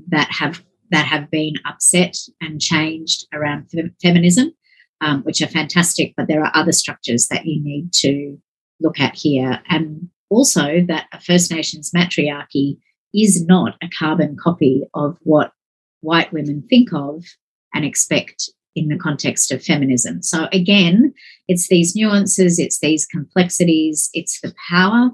[0.08, 3.72] that have that have been upset and changed around
[4.02, 4.54] feminism
[5.02, 8.38] um, which are fantastic but there are other structures that you need to
[8.80, 12.78] look at here and also that a first nations matriarchy
[13.14, 15.52] is not a carbon copy of what
[16.02, 17.26] white women think of
[17.74, 20.22] and expect in the context of feminism.
[20.22, 21.14] So again,
[21.48, 25.10] it's these nuances, it's these complexities, it's the power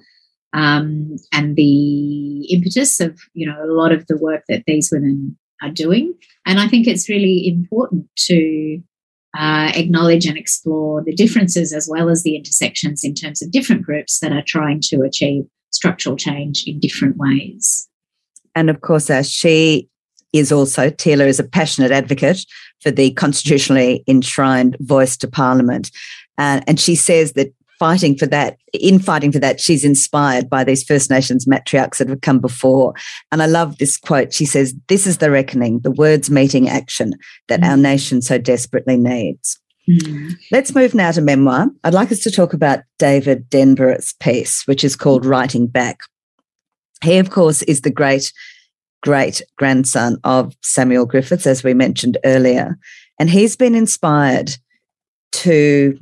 [0.54, 5.38] um, and the impetus of you know a lot of the work that these women
[5.66, 6.14] are doing.
[6.46, 8.82] And I think it's really important to
[9.38, 13.82] uh, acknowledge and explore the differences as well as the intersections in terms of different
[13.84, 17.90] groups that are trying to achieve structural change in different ways.
[18.56, 19.90] And of course, as she
[20.32, 22.46] is also, Teela is a passionate advocate
[22.82, 25.92] for the constitutionally enshrined voice to Parliament.
[26.38, 30.64] Uh, and she says that fighting for that, in fighting for that, she's inspired by
[30.64, 32.94] these First Nations matriarchs that have come before.
[33.32, 34.34] And I love this quote.
[34.34, 37.14] She says, This is the reckoning, the words meeting action
[37.48, 37.68] that mm.
[37.68, 39.60] our nation so desperately needs.
[39.90, 40.34] Mm.
[40.52, 41.68] Let's move now to memoir.
[41.84, 46.00] I'd like us to talk about David Denborough's piece, which is called Writing Back.
[47.04, 48.32] He, of course, is the great
[49.06, 52.76] great grandson of Samuel Griffiths, as we mentioned earlier.
[53.20, 54.58] And he's been inspired
[55.34, 55.98] to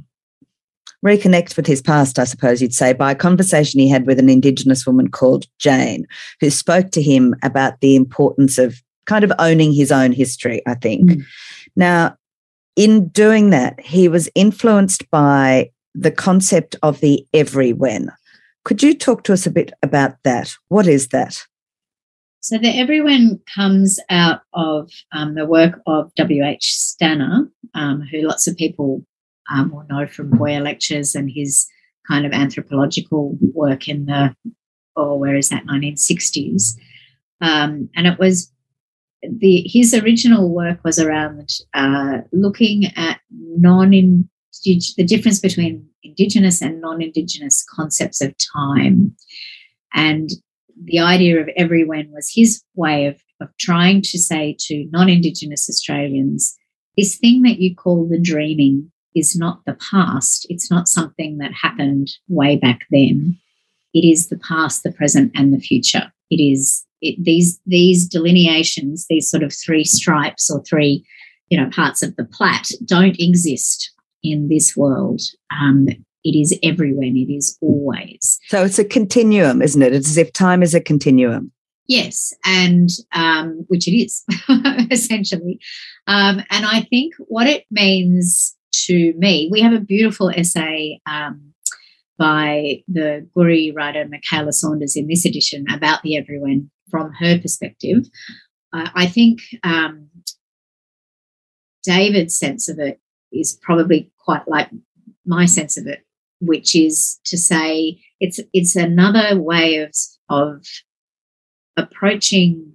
[1.03, 4.29] reconnect with his past, I suppose you'd say, by a conversation he had with an
[4.29, 6.07] Indigenous woman called Jane,
[6.39, 10.75] who spoke to him about the importance of kind of owning his own history, I
[10.75, 11.11] think.
[11.11, 11.25] Mm.
[11.75, 12.17] Now,
[12.75, 18.09] in doing that, he was influenced by the concept of the everywhen.
[18.63, 20.55] Could you talk to us a bit about that?
[20.69, 21.45] What is that?
[22.39, 26.73] So the everywhen comes out of um, the work of W.H.
[26.73, 29.05] Stanner, um, who lots of people
[29.53, 31.67] um, will know from Boyer lectures and his
[32.07, 34.35] kind of anthropological work in the,
[34.95, 36.73] or where is that, 1960s.
[37.41, 38.51] Um, and it was
[39.21, 43.91] the his original work was around uh, looking at non
[44.65, 49.15] the difference between indigenous and non-indigenous concepts of time
[49.93, 50.29] and
[50.83, 55.69] the idea of everywhen was his way of, of trying to say to non Indigenous
[55.69, 56.55] Australians
[56.97, 60.45] this thing that you call the dreaming is not the past.
[60.49, 63.37] It's not something that happened way back then.
[63.93, 66.11] It is the past, the present, and the future.
[66.29, 71.05] It is it, these these delineations, these sort of three stripes or three,
[71.49, 73.91] you know, parts of the plat don't exist
[74.23, 75.21] in this world.
[75.51, 75.87] Um,
[76.23, 78.39] it is everywhere and it is always.
[78.47, 79.93] So it's a continuum, isn't it?
[79.93, 81.51] It's as if time is a continuum.
[81.87, 84.23] Yes, and um, which it is
[84.89, 85.59] essentially.
[86.07, 88.55] Um, and I think what it means
[88.87, 91.53] to me, we have a beautiful essay um,
[92.17, 98.05] by the Koori writer Mykaela Saunders in this edition about the everywhen from her perspective.
[98.71, 100.09] Uh, I think um,
[101.83, 102.99] David's sense of it
[103.31, 104.69] is probably quite like
[105.25, 106.05] my sense of it,
[106.39, 109.93] which is to say it's it's another way of
[110.29, 110.65] of
[111.77, 112.72] approaching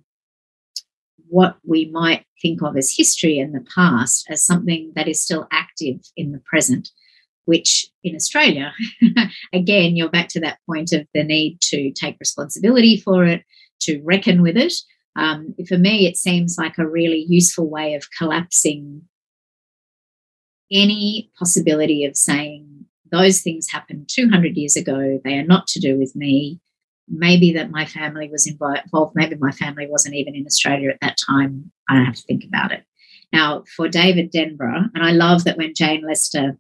[1.28, 5.46] what we might think of as history in the past as something that is still
[5.52, 6.90] active in the present,
[7.44, 8.72] which in Australia,
[9.52, 13.42] again, you're back to that point of the need to take responsibility for it,
[13.80, 14.74] to reckon with it.
[15.16, 19.02] Um, for me, it seems like a really useful way of collapsing
[20.70, 25.98] any possibility of saying those things happened 200 years ago, they are not to do
[25.98, 26.60] with me
[27.10, 31.16] maybe that my family was involved, maybe my family wasn't even in Australia at that
[31.26, 31.70] time.
[31.88, 32.84] I don't have to think about it.
[33.32, 36.56] Now, for David Denborough, and I love that when Jane Lester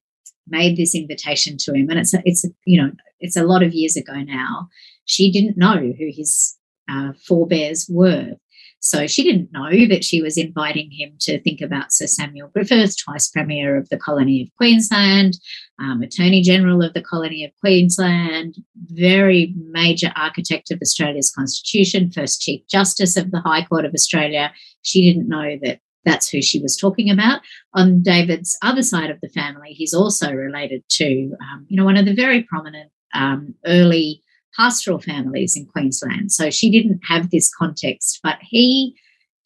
[0.48, 2.90] made this invitation to him, and it's a, it's a, you know
[3.20, 4.68] it's a lot of years ago now.
[5.04, 6.56] She didn't know who his
[6.90, 8.34] uh, forebears were,
[8.80, 12.96] so she didn't know that she was inviting him to think about Sir Samuel Griffith,
[12.96, 15.38] twice Premier of the colony of Queensland,
[15.80, 18.56] um, Attorney General of the colony of Queensland,
[18.86, 24.52] very major architect of Australia's Constitution, first Chief Justice of the High Court of Australia.
[24.82, 27.40] She didn't know that that's who she was talking about.
[27.74, 31.96] On David's other side of the family, he's also related to, um, you know, one
[31.96, 34.22] of the very prominent um, early
[34.58, 36.32] pastoral families in Queensland.
[36.32, 38.96] So she didn't have this context, but he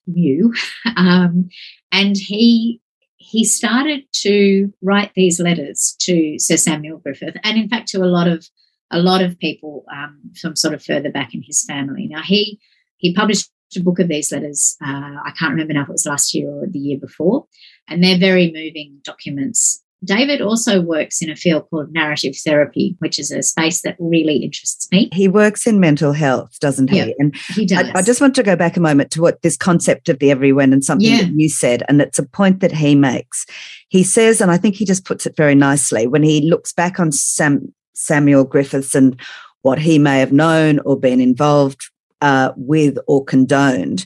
[0.06, 0.52] knew,
[0.96, 1.48] um,
[1.90, 2.80] and he
[3.16, 8.06] he started to write these letters to Sir Samuel Griffith, and in fact to a
[8.06, 8.48] lot of
[8.90, 12.08] a lot of people um, from sort of further back in his family.
[12.08, 12.60] Now he
[12.96, 14.76] he published a book of these letters.
[14.84, 17.46] Uh, I can't remember now if it was last year or the year before,
[17.88, 23.18] and they're very moving documents David also works in a field called narrative therapy, which
[23.18, 25.08] is a space that really interests me.
[25.12, 26.98] He works in mental health, doesn't he?
[26.98, 27.88] Yeah, and he does.
[27.94, 30.30] I, I, just want to go back a moment to what this concept of the
[30.30, 31.22] everywhen and something yeah.
[31.22, 33.46] that you said, and it's a point that he makes.
[33.88, 36.98] He says, and I think he just puts it very nicely when he looks back
[36.98, 39.20] on Sam, Samuel Griffiths and
[39.62, 41.80] what he may have known or been involved
[42.20, 44.04] uh, with or condoned.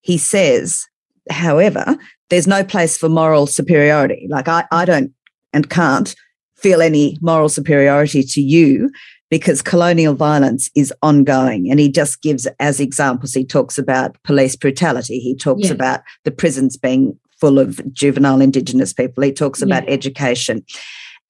[0.00, 0.86] He says,
[1.30, 1.96] however,
[2.30, 4.26] there's no place for moral superiority.
[4.30, 5.12] Like I, I don't
[5.54, 6.14] and can't
[6.56, 8.90] feel any moral superiority to you
[9.30, 11.70] because colonial violence is ongoing.
[11.70, 15.72] And he just gives as examples, he talks about police brutality, he talks yeah.
[15.72, 19.90] about the prisons being full of juvenile Indigenous people, he talks about yeah.
[19.90, 20.64] education.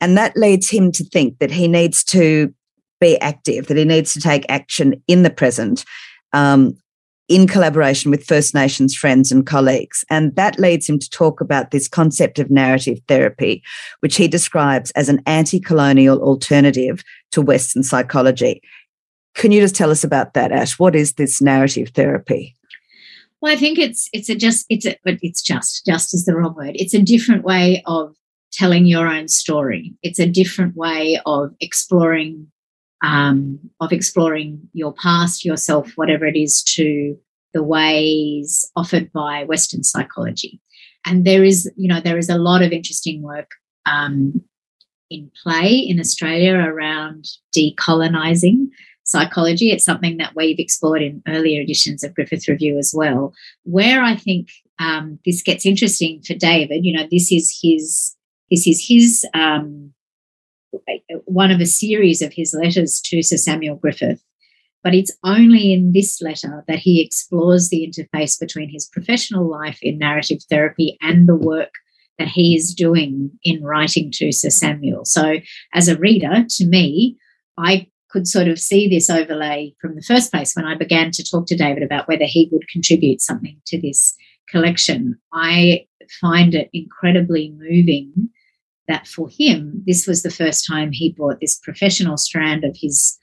[0.01, 2.53] And that leads him to think that he needs to
[3.01, 5.85] be active, that he needs to take action in the present
[6.33, 6.77] um,
[7.29, 10.05] in collaboration with First Nations friends and colleagues.
[10.11, 13.63] And that leads him to talk about this concept of narrative therapy,
[14.01, 17.03] which he describes as an anti colonial alternative
[17.33, 18.63] to Western psychology.
[19.35, 20.79] Can you just tell us about that, Ash?
[20.79, 22.57] What is this narrative therapy?
[23.41, 26.55] Well, I think it's it's a just it's a it's just just is the wrong
[26.55, 26.77] word.
[26.77, 28.15] It's a different way of
[28.53, 29.93] telling your own story.
[30.03, 32.51] It's a different way of exploring
[33.05, 37.17] um, of exploring your past, yourself, whatever it is, to
[37.53, 40.61] the ways offered by Western psychology.
[41.07, 43.51] And there is, you know, there is a lot of interesting work
[43.85, 44.43] um,
[45.11, 47.27] in play in Australia around
[47.57, 48.69] decolonizing
[49.05, 49.71] psychology.
[49.71, 53.35] It's something that we've explored in earlier editions of Griffith Review as well.
[53.65, 54.49] Where I think
[54.79, 58.17] um, this gets interesting for David, you know, this is his
[58.51, 59.94] this is his um,
[61.27, 64.23] one of a series of his letters to Sir Samuel Griffith.
[64.83, 69.79] But it's only in this letter that he explores the interface between his professional life
[69.81, 71.71] in narrative therapy and the work
[72.19, 75.05] that he is doing in writing to Sir Samuel.
[75.05, 75.37] So,
[75.73, 77.17] as a reader, to me,
[77.57, 81.25] I could sort of see this overlay from the first place when I began to
[81.25, 84.15] talk to David about whether he would contribute something to this
[84.49, 85.19] collection.
[85.33, 85.87] I
[86.21, 88.29] find it incredibly moving
[88.89, 93.19] that for him, this was the first time he brought this professional strand of his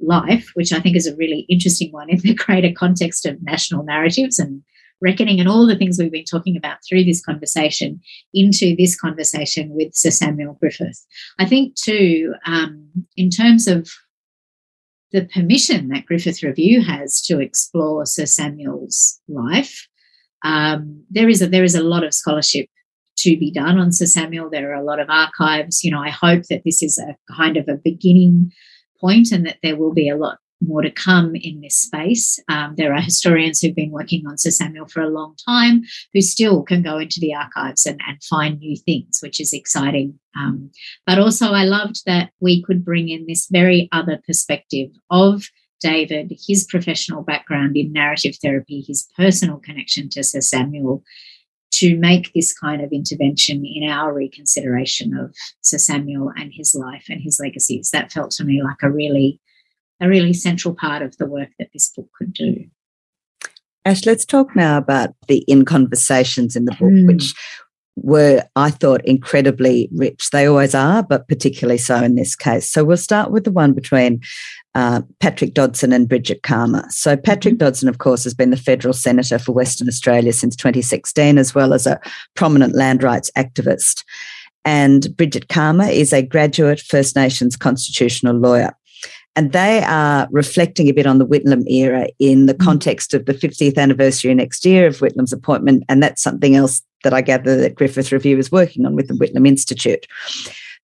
[0.00, 3.84] life, which I think is a really interesting one in the greater context of national
[3.84, 4.62] narratives and
[5.00, 8.00] reckoning and all the things we've been talking about through this conversation
[8.32, 11.04] into this conversation with Sir Samuel Griffith.
[11.38, 13.90] I think, too, um, in terms of
[15.10, 19.88] the permission that Griffith Review has to explore Sir Samuel's life,
[20.44, 22.68] um, there is a there is a lot of scholarship
[23.18, 24.50] to be done on Sir Samuel.
[24.50, 25.84] There are a lot of archives.
[25.84, 28.52] You know, I hope that this is a kind of a beginning
[29.00, 32.38] point and that there will be a lot more to come in this space.
[32.48, 35.82] Um, there are historians who've been working on Sir Samuel for a long time
[36.12, 40.18] who still can go into the archives and, and find new things, which is exciting.
[40.38, 40.70] Um,
[41.06, 45.44] but also, I loved that we could bring in this very other perspective of
[45.80, 51.02] David, his professional background in narrative therapy, his personal connection to Sir Samuel,
[51.72, 57.06] to make this kind of intervention in our reconsideration of Sir Samuel and his life
[57.08, 57.90] and his legacies.
[57.90, 59.40] That felt to me like a really,
[60.00, 62.66] a really central part of the work that this book could do.
[63.84, 67.06] Ash, let's talk now about the in conversations in the book, mm.
[67.06, 67.34] which
[67.96, 70.30] were, I thought, incredibly rich.
[70.30, 72.70] They always are, but particularly so in this case.
[72.70, 74.20] So we'll start with the one between
[74.74, 76.86] uh, Patrick Dodson and Bridget Cama.
[76.90, 77.64] So Patrick mm-hmm.
[77.64, 81.74] Dodson, of course, has been the federal senator for Western Australia since 2016, as well
[81.74, 82.00] as a
[82.34, 84.04] prominent land rights activist.
[84.64, 88.74] And Bridget Cama is a graduate First Nations constitutional lawyer.
[89.34, 92.64] And they are reflecting a bit on the Whitlam era in the mm-hmm.
[92.64, 95.84] context of the 50th anniversary next year of Whitlam's appointment.
[95.88, 99.14] And that's something else that I gather that Griffith Review is working on with the
[99.14, 100.06] Whitlam Institute.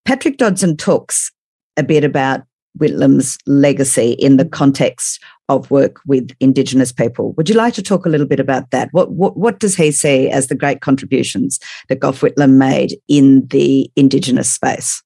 [0.05, 1.31] Patrick Dodson talks
[1.77, 2.43] a bit about
[2.79, 7.33] Whitlam's legacy in the context of work with Indigenous people.
[7.33, 8.89] Would you like to talk a little bit about that?
[8.93, 13.47] What, what, what does he see as the great contributions that Gough Whitlam made in
[13.49, 15.03] the Indigenous space?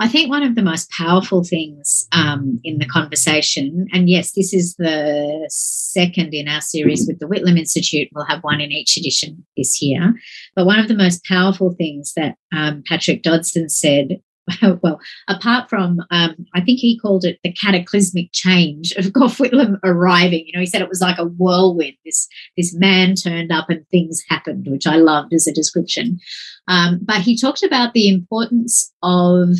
[0.00, 4.54] I think one of the most powerful things um, in the conversation, and yes, this
[4.54, 8.08] is the second in our series with the Whitlam Institute.
[8.14, 10.14] We'll have one in each edition this year.
[10.54, 14.20] But one of the most powerful things that um, Patrick Dodson said
[14.82, 19.78] well, apart from, um, I think he called it the cataclysmic change of Gough Whitlam
[19.84, 20.44] arriving.
[20.46, 21.94] You know, he said it was like a whirlwind.
[22.04, 26.18] This this man turned up and things happened, which I loved as a description.
[26.66, 29.50] Um, but he talked about the importance of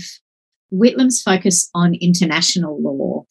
[0.71, 3.25] Whitlam's focus on international law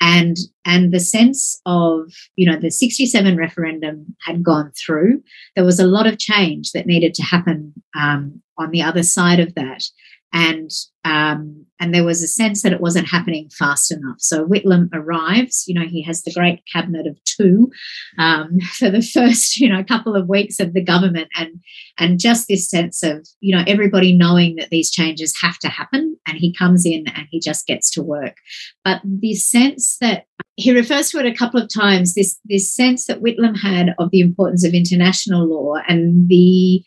[0.00, 5.22] and and the sense of you know the 67 referendum had gone through
[5.54, 9.40] there was a lot of change that needed to happen um, on the other side
[9.40, 9.84] of that
[10.32, 10.70] and
[11.04, 14.16] um, and there was a sense that it wasn't happening fast enough.
[14.18, 15.64] So Whitlam arrives.
[15.66, 17.70] You know, he has the great cabinet of two
[18.18, 21.60] um, for the first you know couple of weeks of the government, and
[21.98, 26.16] and just this sense of you know everybody knowing that these changes have to happen,
[26.26, 28.36] and he comes in and he just gets to work.
[28.84, 30.26] But this sense that
[30.56, 32.14] he refers to it a couple of times.
[32.14, 36.84] This this sense that Whitlam had of the importance of international law and the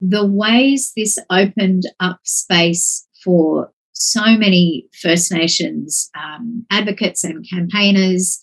[0.00, 8.40] the ways this opened up space for so many First Nations um, advocates and campaigners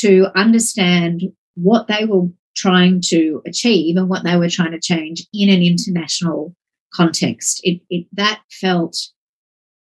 [0.00, 1.22] to understand
[1.54, 5.62] what they were trying to achieve and what they were trying to change in an
[5.62, 6.54] international
[6.94, 7.60] context.
[7.64, 8.96] It, it that felt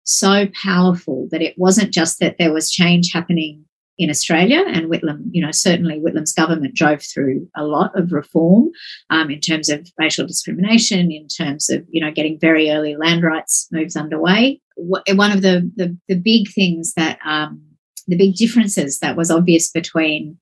[0.05, 3.65] so powerful that it wasn't just that there was change happening
[4.01, 4.65] in Australia.
[4.67, 8.71] And Whitlam, you know, certainly Whitlam's government drove through a lot of reform
[9.11, 13.23] um, in terms of racial discrimination, in terms of, you know, getting very early land
[13.23, 14.61] rights moves underway.
[14.77, 17.63] One of the, the, the big things that, um,
[18.09, 20.39] the big differences that was obvious between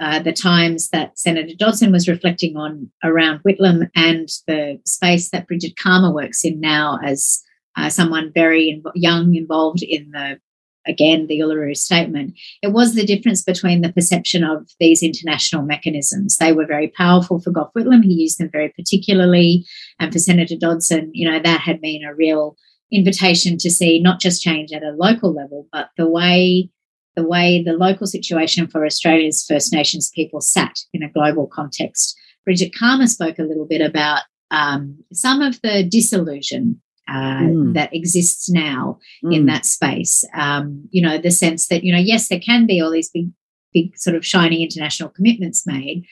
[0.00, 5.46] uh, the times that Senator Dodson was reflecting on around Whitlam and the space that
[5.46, 7.42] Bridget Cama works in now as
[7.76, 10.38] uh, someone very inv- young involved in the
[10.86, 16.36] again, the Uluru Statement, it was the difference between the perception of these international mechanisms.
[16.36, 18.02] They were very powerful for Gough Whitlam.
[18.04, 19.64] He used them very particularly.
[19.98, 22.56] And for Senator Dodson, you know, that had been a real
[22.90, 26.70] invitation to see not just change at a local level, but the way
[27.14, 32.16] the way the local situation for Australia's First Nations people sat in a global context.
[32.44, 36.80] Bridget Cama spoke a little bit about um, some of the disillusion
[37.12, 37.74] uh, mm.
[37.74, 39.34] that exists now mm.
[39.34, 40.24] in that space.
[40.34, 43.30] Um, you know, the sense that, you know, yes, there can be all these big,
[43.74, 46.04] big sort of shiny international commitments made,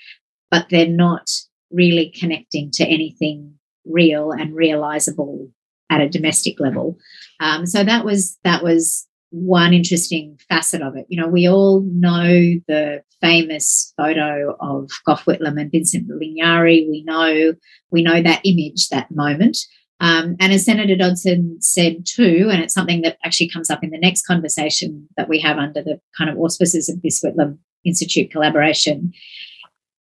[0.51, 1.31] but they're not
[1.71, 3.55] really connecting to anything
[3.87, 5.51] real and realizable
[5.89, 6.99] at a domestic level.
[7.41, 11.07] Um, so that was that was one interesting facet of it.
[11.09, 12.27] You know, we all know
[12.69, 16.89] the famous photo of Gough Whitlam and Vincent Lingiari.
[16.91, 17.55] We know
[17.91, 19.57] we know that image, that moment.
[20.01, 23.91] Um, and as Senator Dodson said too, and it's something that actually comes up in
[23.91, 28.31] the next conversation that we have under the kind of auspices of this Whitlam Institute
[28.31, 29.13] collaboration,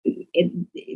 [0.05, 0.51] it,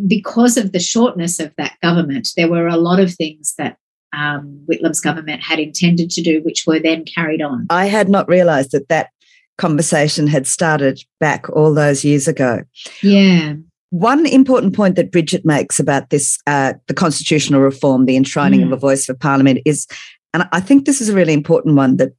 [0.08, 3.78] because of the shortness of that government, there were a lot of things that
[4.14, 7.68] um, Whitlam's government had intended to do, which were then carried on.
[7.70, 9.10] I had not realised that that
[9.58, 12.64] conversation had started back all those years ago.
[13.02, 13.56] Yeah.
[13.90, 18.66] One important point that Bridget makes about this, uh, the constitutional reform, the enshrining mm.
[18.66, 19.88] of a voice for Parliament, is,
[20.34, 22.12] and I think this is a really important one, that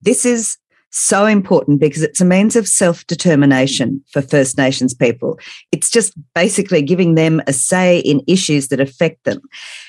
[0.00, 0.56] this is
[0.90, 5.38] so important because it's a means of self determination for First Nations people.
[5.72, 9.40] It's just basically giving them a say in issues that affect them.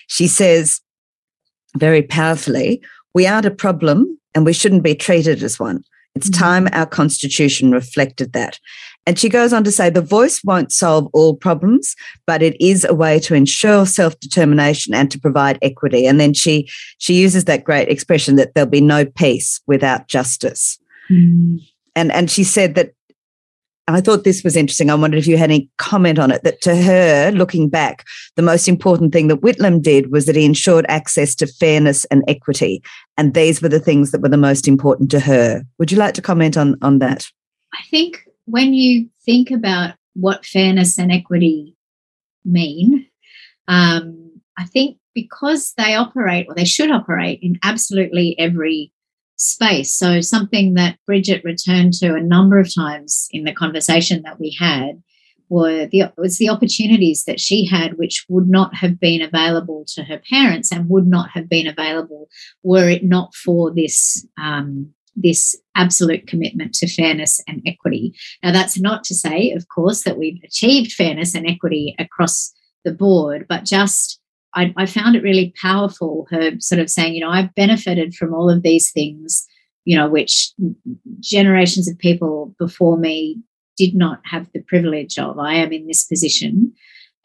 [0.07, 0.81] She says
[1.77, 2.81] very powerfully,
[3.13, 5.83] we aren't a problem and we shouldn't be treated as one.
[6.15, 8.59] It's time our constitution reflected that.
[9.05, 11.95] And she goes on to say the voice won't solve all problems,
[12.25, 16.07] but it is a way to ensure self-determination and to provide equity.
[16.07, 20.79] And then she she uses that great expression that there'll be no peace without justice.
[21.11, 21.59] Mm.
[21.95, 22.93] And and she said that
[23.87, 24.89] I thought this was interesting.
[24.89, 26.43] I wondered if you had any comment on it.
[26.43, 28.05] That to her, looking back,
[28.35, 32.23] the most important thing that Whitlam did was that he ensured access to fairness and
[32.27, 32.81] equity.
[33.17, 35.63] And these were the things that were the most important to her.
[35.77, 37.27] Would you like to comment on, on that?
[37.73, 41.75] I think when you think about what fairness and equity
[42.43, 43.07] mean,
[43.67, 48.91] um, I think because they operate or they should operate in absolutely every
[49.37, 49.97] space.
[49.97, 54.55] So, something that Bridget returned to a number of times in the conversation that we
[54.59, 55.01] had
[55.49, 60.03] were the was the opportunities that she had which would not have been available to
[60.03, 62.27] her parents and would not have been available
[62.63, 68.13] were it not for this um, this absolute commitment to fairness and equity.
[68.43, 72.91] Now, that's not to say, of course, that we've achieved fairness and equity across the
[72.91, 74.19] board, but just
[74.55, 78.33] I, I found it really powerful, her sort of saying, you know, I've benefited from
[78.33, 79.45] all of these things,
[79.83, 80.51] you know, which
[81.19, 83.37] generations of people before me
[83.77, 85.37] did not have the privilege of.
[85.37, 86.73] I am in this position.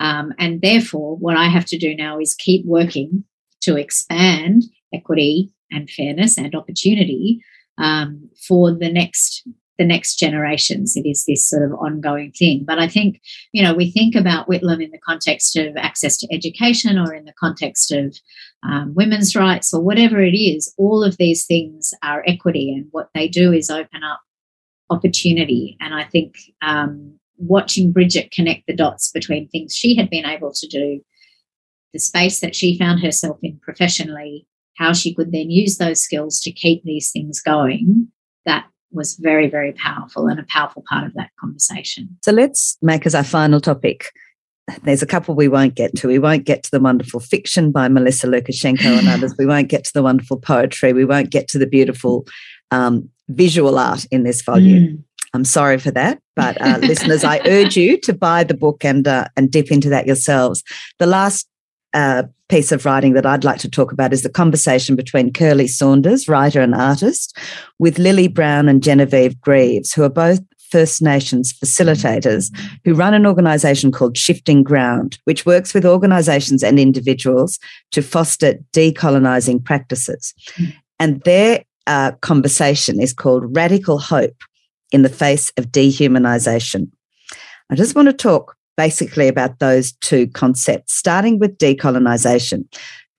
[0.01, 3.25] Um, and therefore, what I have to do now is keep working
[3.63, 7.41] to expand equity and fairness and opportunity
[7.79, 9.47] um, for the next
[9.81, 10.95] the next generations.
[10.95, 12.65] It is this sort of ongoing thing.
[12.67, 13.23] But I think,
[13.53, 17.25] you know, we think about Whitlam in the context of access to education or in
[17.25, 18.15] the context of
[18.63, 20.75] um, women's rights or whatever it is.
[20.77, 24.21] All of these things are equity, and what they do is open up
[24.91, 25.79] opportunity.
[25.81, 30.53] And I think um, watching Bridget connect the dots between things she had been able
[30.53, 31.01] to do,
[31.95, 36.39] the space that she found herself in professionally, how she could then use those skills
[36.41, 38.09] to keep these things going,
[38.45, 42.17] that was very, very powerful and a powerful part of that conversation.
[42.25, 44.07] So let's make as our final topic.
[44.83, 46.09] There's a couple we won't get to.
[46.09, 49.35] We won't get to the wonderful fiction by Melissa Lucashenko and others.
[49.39, 50.93] We won't get to the wonderful poetry.
[50.93, 52.27] We won't get to the beautiful
[52.71, 54.85] um, visual art in this volume.
[54.85, 55.05] Mm.
[55.33, 59.07] I'm sorry for that, but uh, listeners, I urge you to buy the book and
[59.07, 60.65] uh, and dip into that yourselves.
[60.99, 61.49] The last
[61.95, 65.69] uh, piece of writing that I'd like to talk about is the conversation between Curly
[65.69, 67.39] Saunders, writer and artist,
[67.79, 70.41] with Lily Brown and Genevieve Grieves, who are both
[70.71, 72.51] First Nations facilitators
[72.85, 77.59] who run an organisation called Shifting Ground, which works with organisations and individuals
[77.93, 80.35] to foster decolonising practices.
[80.99, 84.37] And their uh, conversation is called Radical Hope
[84.93, 86.91] in the Face of Dehumanisation.
[87.71, 92.65] I just want to talk basically about those two concepts, starting with decolonisation.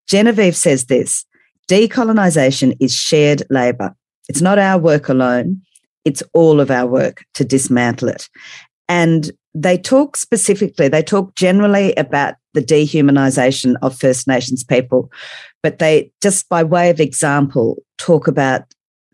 [0.08, 1.24] Genevieve says this
[1.70, 3.96] decolonisation is shared labour.
[4.28, 5.62] It's not our work alone,
[6.04, 8.28] it's all of our work to dismantle it.
[8.90, 15.12] And they talk specifically, they talk generally about the dehumanisation of First Nations people,
[15.62, 18.64] but they just by way of example talk about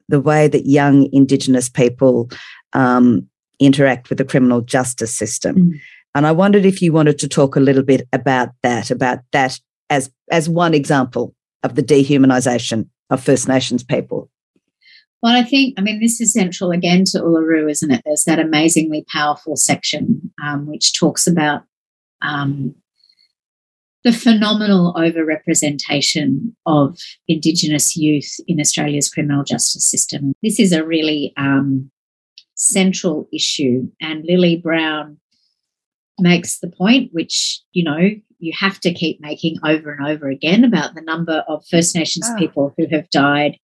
[0.08, 2.30] the way that young Indigenous people
[2.72, 3.28] um,
[3.60, 5.56] interact with the criminal justice system.
[5.58, 5.80] Mm.
[6.18, 9.60] And I wondered if you wanted to talk a little bit about that, about that
[9.92, 14.28] as as one example of the dehumanization of First Nations people.
[15.22, 18.02] Well, I think, I mean, this is central again to Uluru, isn't it?
[18.04, 21.62] There's that amazingly powerful section um, which talks about
[22.24, 22.74] um,
[24.04, 26.98] the phenomenal overrepresentation of
[27.28, 30.34] Indigenous youth in Australia's criminal justice system.
[30.42, 31.92] This is a really um,
[32.56, 35.20] central issue, and Lily Brown
[36.20, 38.10] makes the point, which, you know,
[38.40, 42.28] you have to keep making over and over again about the number of First Nations
[42.30, 42.38] oh.
[42.38, 43.58] people who have died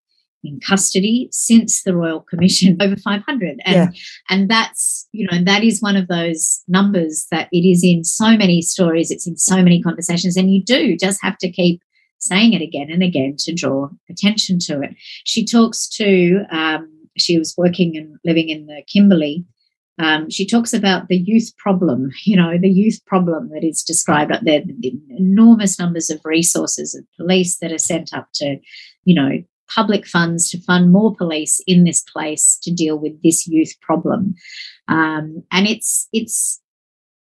[0.44, 3.62] in custody since the Royal Commission, over 500.
[3.66, 3.88] And, yeah.
[4.30, 8.36] and that's, you know, that is one of those numbers that it is in so
[8.36, 11.82] many stories, it's in so many conversations, and you do just have to keep
[12.20, 14.92] saying it again and again to draw attention to it.
[15.26, 19.46] She talks to, um, she was working and living in the Kimberley
[20.00, 24.32] um, she talks about the youth problem, you know, the youth problem that is described
[24.32, 28.58] up there, the enormous numbers of resources of police that are sent up to,
[29.06, 33.48] you know, public funds to fund more police in this place to deal with this
[33.48, 34.36] youth problem.
[34.88, 36.62] Um, and it's, it's,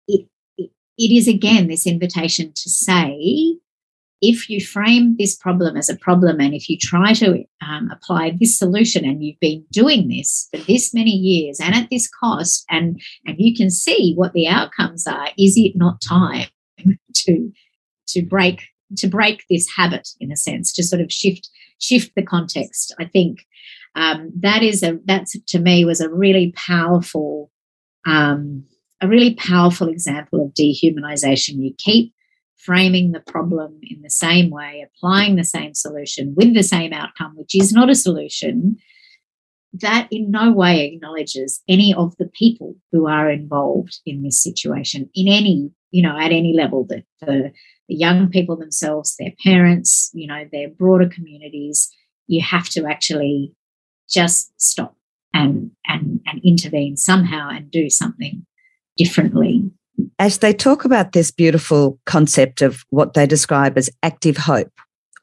[0.07, 3.57] it, it, it is again this invitation to say
[4.23, 8.31] if you frame this problem as a problem and if you try to um, apply
[8.39, 12.63] this solution and you've been doing this for this many years and at this cost
[12.69, 16.47] and and you can see what the outcomes are is it not time
[17.13, 17.51] to
[18.07, 18.63] to break
[18.97, 21.49] to break this habit in a sense to sort of shift
[21.79, 23.45] shift the context i think
[23.95, 27.51] um, that is a that's to me was a really powerful
[28.07, 28.65] um,
[29.03, 31.61] a really powerful example of dehumanization.
[31.61, 32.13] You keep
[32.65, 37.33] framing the problem in the same way, applying the same solution with the same outcome,
[37.35, 38.77] which is not a solution,
[39.73, 45.09] that in no way acknowledges any of the people who are involved in this situation
[45.15, 47.51] in any, you know, at any level, the, the,
[47.89, 51.91] the young people themselves, their parents, you know, their broader communities.
[52.27, 53.53] You have to actually
[54.09, 54.95] just stop
[55.33, 58.45] and and and intervene somehow and do something
[58.95, 59.71] differently
[60.19, 64.71] as they talk about this beautiful concept of what they describe as active hope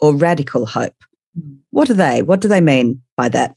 [0.01, 0.95] or radical hope,
[1.39, 1.59] mm.
[1.71, 2.23] what are they?
[2.23, 3.57] What do they mean by that?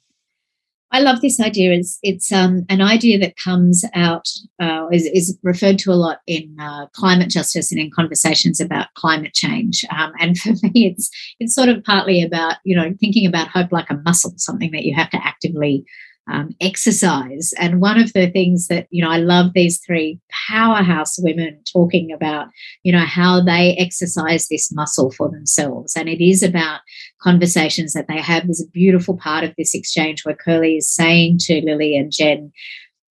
[0.93, 1.71] I love this idea.
[1.71, 4.29] It's it's um, an idea that comes out
[4.61, 8.93] uh, is, is referred to a lot in uh, climate justice and in conversations about
[8.93, 9.83] climate change.
[9.89, 11.09] Um, and for me, it's
[11.39, 14.83] it's sort of partly about you know thinking about hope like a muscle, something that
[14.83, 15.83] you have to actively
[16.31, 17.53] um, exercise.
[17.59, 20.19] And one of the things that, you know, I love these three
[20.49, 22.47] powerhouse women talking about,
[22.83, 25.95] you know, how they exercise this muscle for themselves.
[25.95, 26.81] And it is about
[27.21, 28.43] conversations that they have.
[28.43, 32.51] There's a beautiful part of this exchange where Curly is saying to Lily and Jen,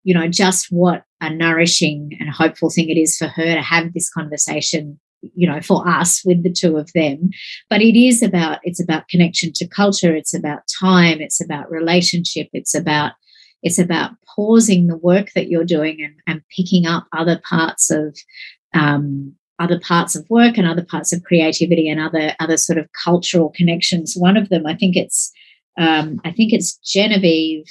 [0.04, 3.92] you know, just what a nourishing and hopeful thing it is for her to have
[3.92, 4.98] this conversation
[5.34, 7.30] you know for us with the two of them.
[7.70, 12.48] But it is about it's about connection to culture it's about time it's about relationship
[12.52, 13.12] it's about
[13.62, 18.18] it's about pausing the work that you're doing and, and picking up other parts of
[18.74, 22.88] um, other parts of work and other parts of creativity and other other sort of
[23.04, 24.14] cultural connections.
[24.16, 25.32] One of them i think it's
[25.78, 27.64] um, i think it's genevieve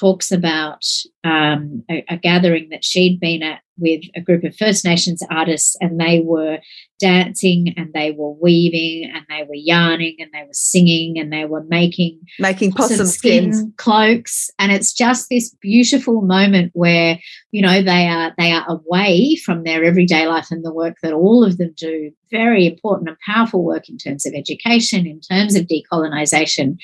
[0.00, 0.84] talks about
[1.24, 5.76] um, a, a, gathering that she'd been at with a group of First Nations artists,
[5.80, 6.58] and they were
[6.98, 11.44] dancing and they were weaving and they were yarning and they were singing and they
[11.46, 13.72] were making making possum skin skins.
[13.76, 14.50] cloaks.
[14.58, 17.18] And it's just this beautiful moment where
[17.50, 21.12] you know they are they are away from their everyday life and the work that
[21.12, 22.10] all of them do.
[22.30, 26.78] Very important and powerful work in terms of education in terms of decolonization.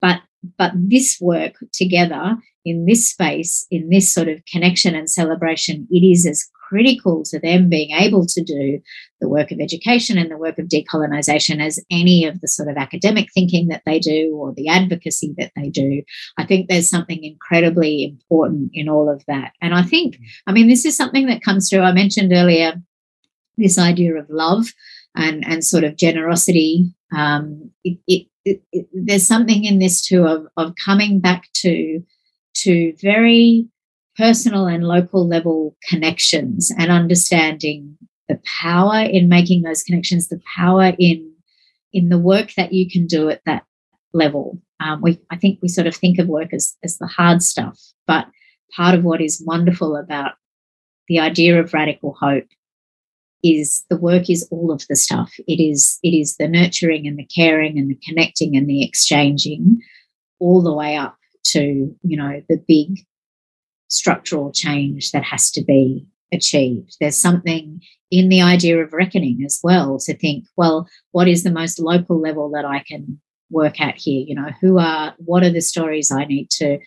[0.00, 0.20] But
[0.56, 6.06] but this work together in this space, in this sort of connection and celebration, it
[6.06, 8.78] is as critical to them being able to do
[9.20, 12.76] the work of education and the work of decolonization as any of the sort of
[12.76, 16.02] academic thinking that they do or the advocacy that they do.
[16.36, 19.52] I think there's something incredibly important in all of that.
[19.62, 21.80] And I think, I mean, this is something that comes through.
[21.80, 22.74] I mentioned earlier
[23.56, 24.66] this idea of love
[25.16, 26.94] and, and sort of generosity.
[27.16, 28.26] Um, it, it,
[28.72, 32.02] it, there's something in this too of, of coming back to
[32.54, 33.66] to very
[34.16, 37.96] personal and local level connections and understanding
[38.28, 41.32] the power in making those connections, the power in
[41.92, 43.64] in the work that you can do at that
[44.12, 44.60] level.
[44.80, 47.80] Um, we, I think we sort of think of work as, as the hard stuff,
[48.06, 48.26] but
[48.76, 50.32] part of what is wonderful about
[51.08, 52.44] the idea of radical hope
[53.42, 55.32] is the work is all of the stuff.
[55.46, 59.80] It is it is the nurturing and the caring and the connecting and the exchanging,
[60.40, 61.16] all the way up
[61.46, 63.00] to you know the big
[63.88, 66.96] structural change that has to be achieved.
[67.00, 67.80] There's something
[68.10, 72.20] in the idea of reckoning as well to think, well, what is the most local
[72.20, 73.20] level that I can
[73.50, 74.24] work at here?
[74.26, 76.78] You know, who are what are the stories I need to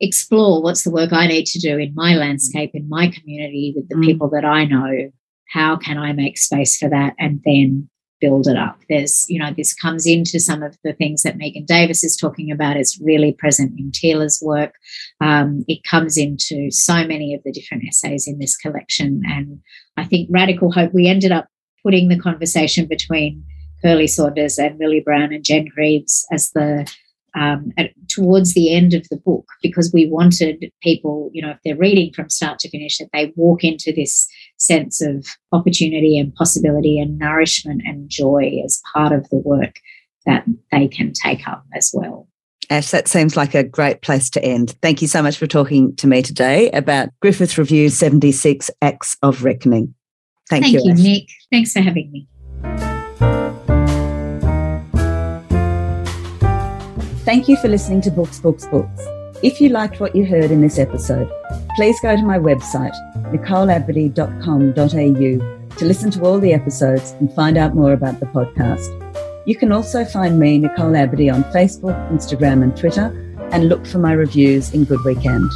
[0.00, 0.62] explore?
[0.62, 3.96] What's the work I need to do in my landscape, in my community, with the
[3.96, 4.04] mm.
[4.04, 5.10] people that I know?
[5.54, 7.14] How can I make space for that?
[7.16, 7.88] And then
[8.20, 8.76] build it up.
[8.88, 12.50] There's, you know, this comes into some of the things that Megan Davis is talking
[12.50, 12.76] about.
[12.76, 14.74] It's really present in Teela's work.
[15.20, 19.22] Um, it comes into so many of the different essays in this collection.
[19.26, 19.60] And
[19.96, 21.46] I think Radical Hope, we ended up
[21.84, 23.44] putting the conversation between
[23.80, 26.90] Curly Saunders and Lily Brown and Jen Grieves as the
[27.34, 31.58] um, at, towards the end of the book because we wanted people, you know, if
[31.64, 34.26] they're reading from start to finish, that they walk into this
[34.58, 39.76] sense of opportunity and possibility and nourishment and joy as part of the work
[40.26, 42.28] that they can take up as well.
[42.70, 44.74] Ash, that seems like a great place to end.
[44.80, 49.44] Thank you so much for talking to me today about Griffith Review 76 Acts of
[49.44, 49.94] Reckoning.
[50.48, 51.28] Thank, Thank you, you Nick.
[51.50, 52.26] Thanks for having me.
[57.24, 59.02] Thank you for listening to Books, Books, Books.
[59.42, 61.26] If you liked what you heard in this episode,
[61.74, 62.92] please go to my website,
[63.32, 68.90] nicoleabadee.com.au, to listen to all the episodes and find out more about the podcast.
[69.46, 73.06] You can also find me, Nicole Abadee, on Facebook, Instagram, and Twitter,
[73.52, 75.50] and look for my reviews in Good Weekend.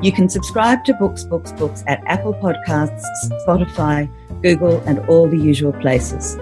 [0.00, 3.02] You can subscribe to Books, Books, Books at Apple Podcasts,
[3.44, 4.08] Spotify,
[4.42, 6.38] Google, and all the usual places.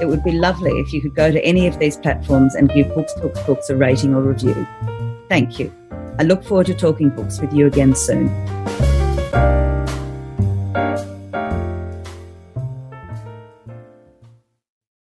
[0.00, 2.94] It would be lovely if you could go to any of these platforms and give
[2.94, 4.66] Books, Books, Books a rating or review.
[5.28, 5.72] Thank you.
[6.18, 8.28] I look forward to talking books with you again soon.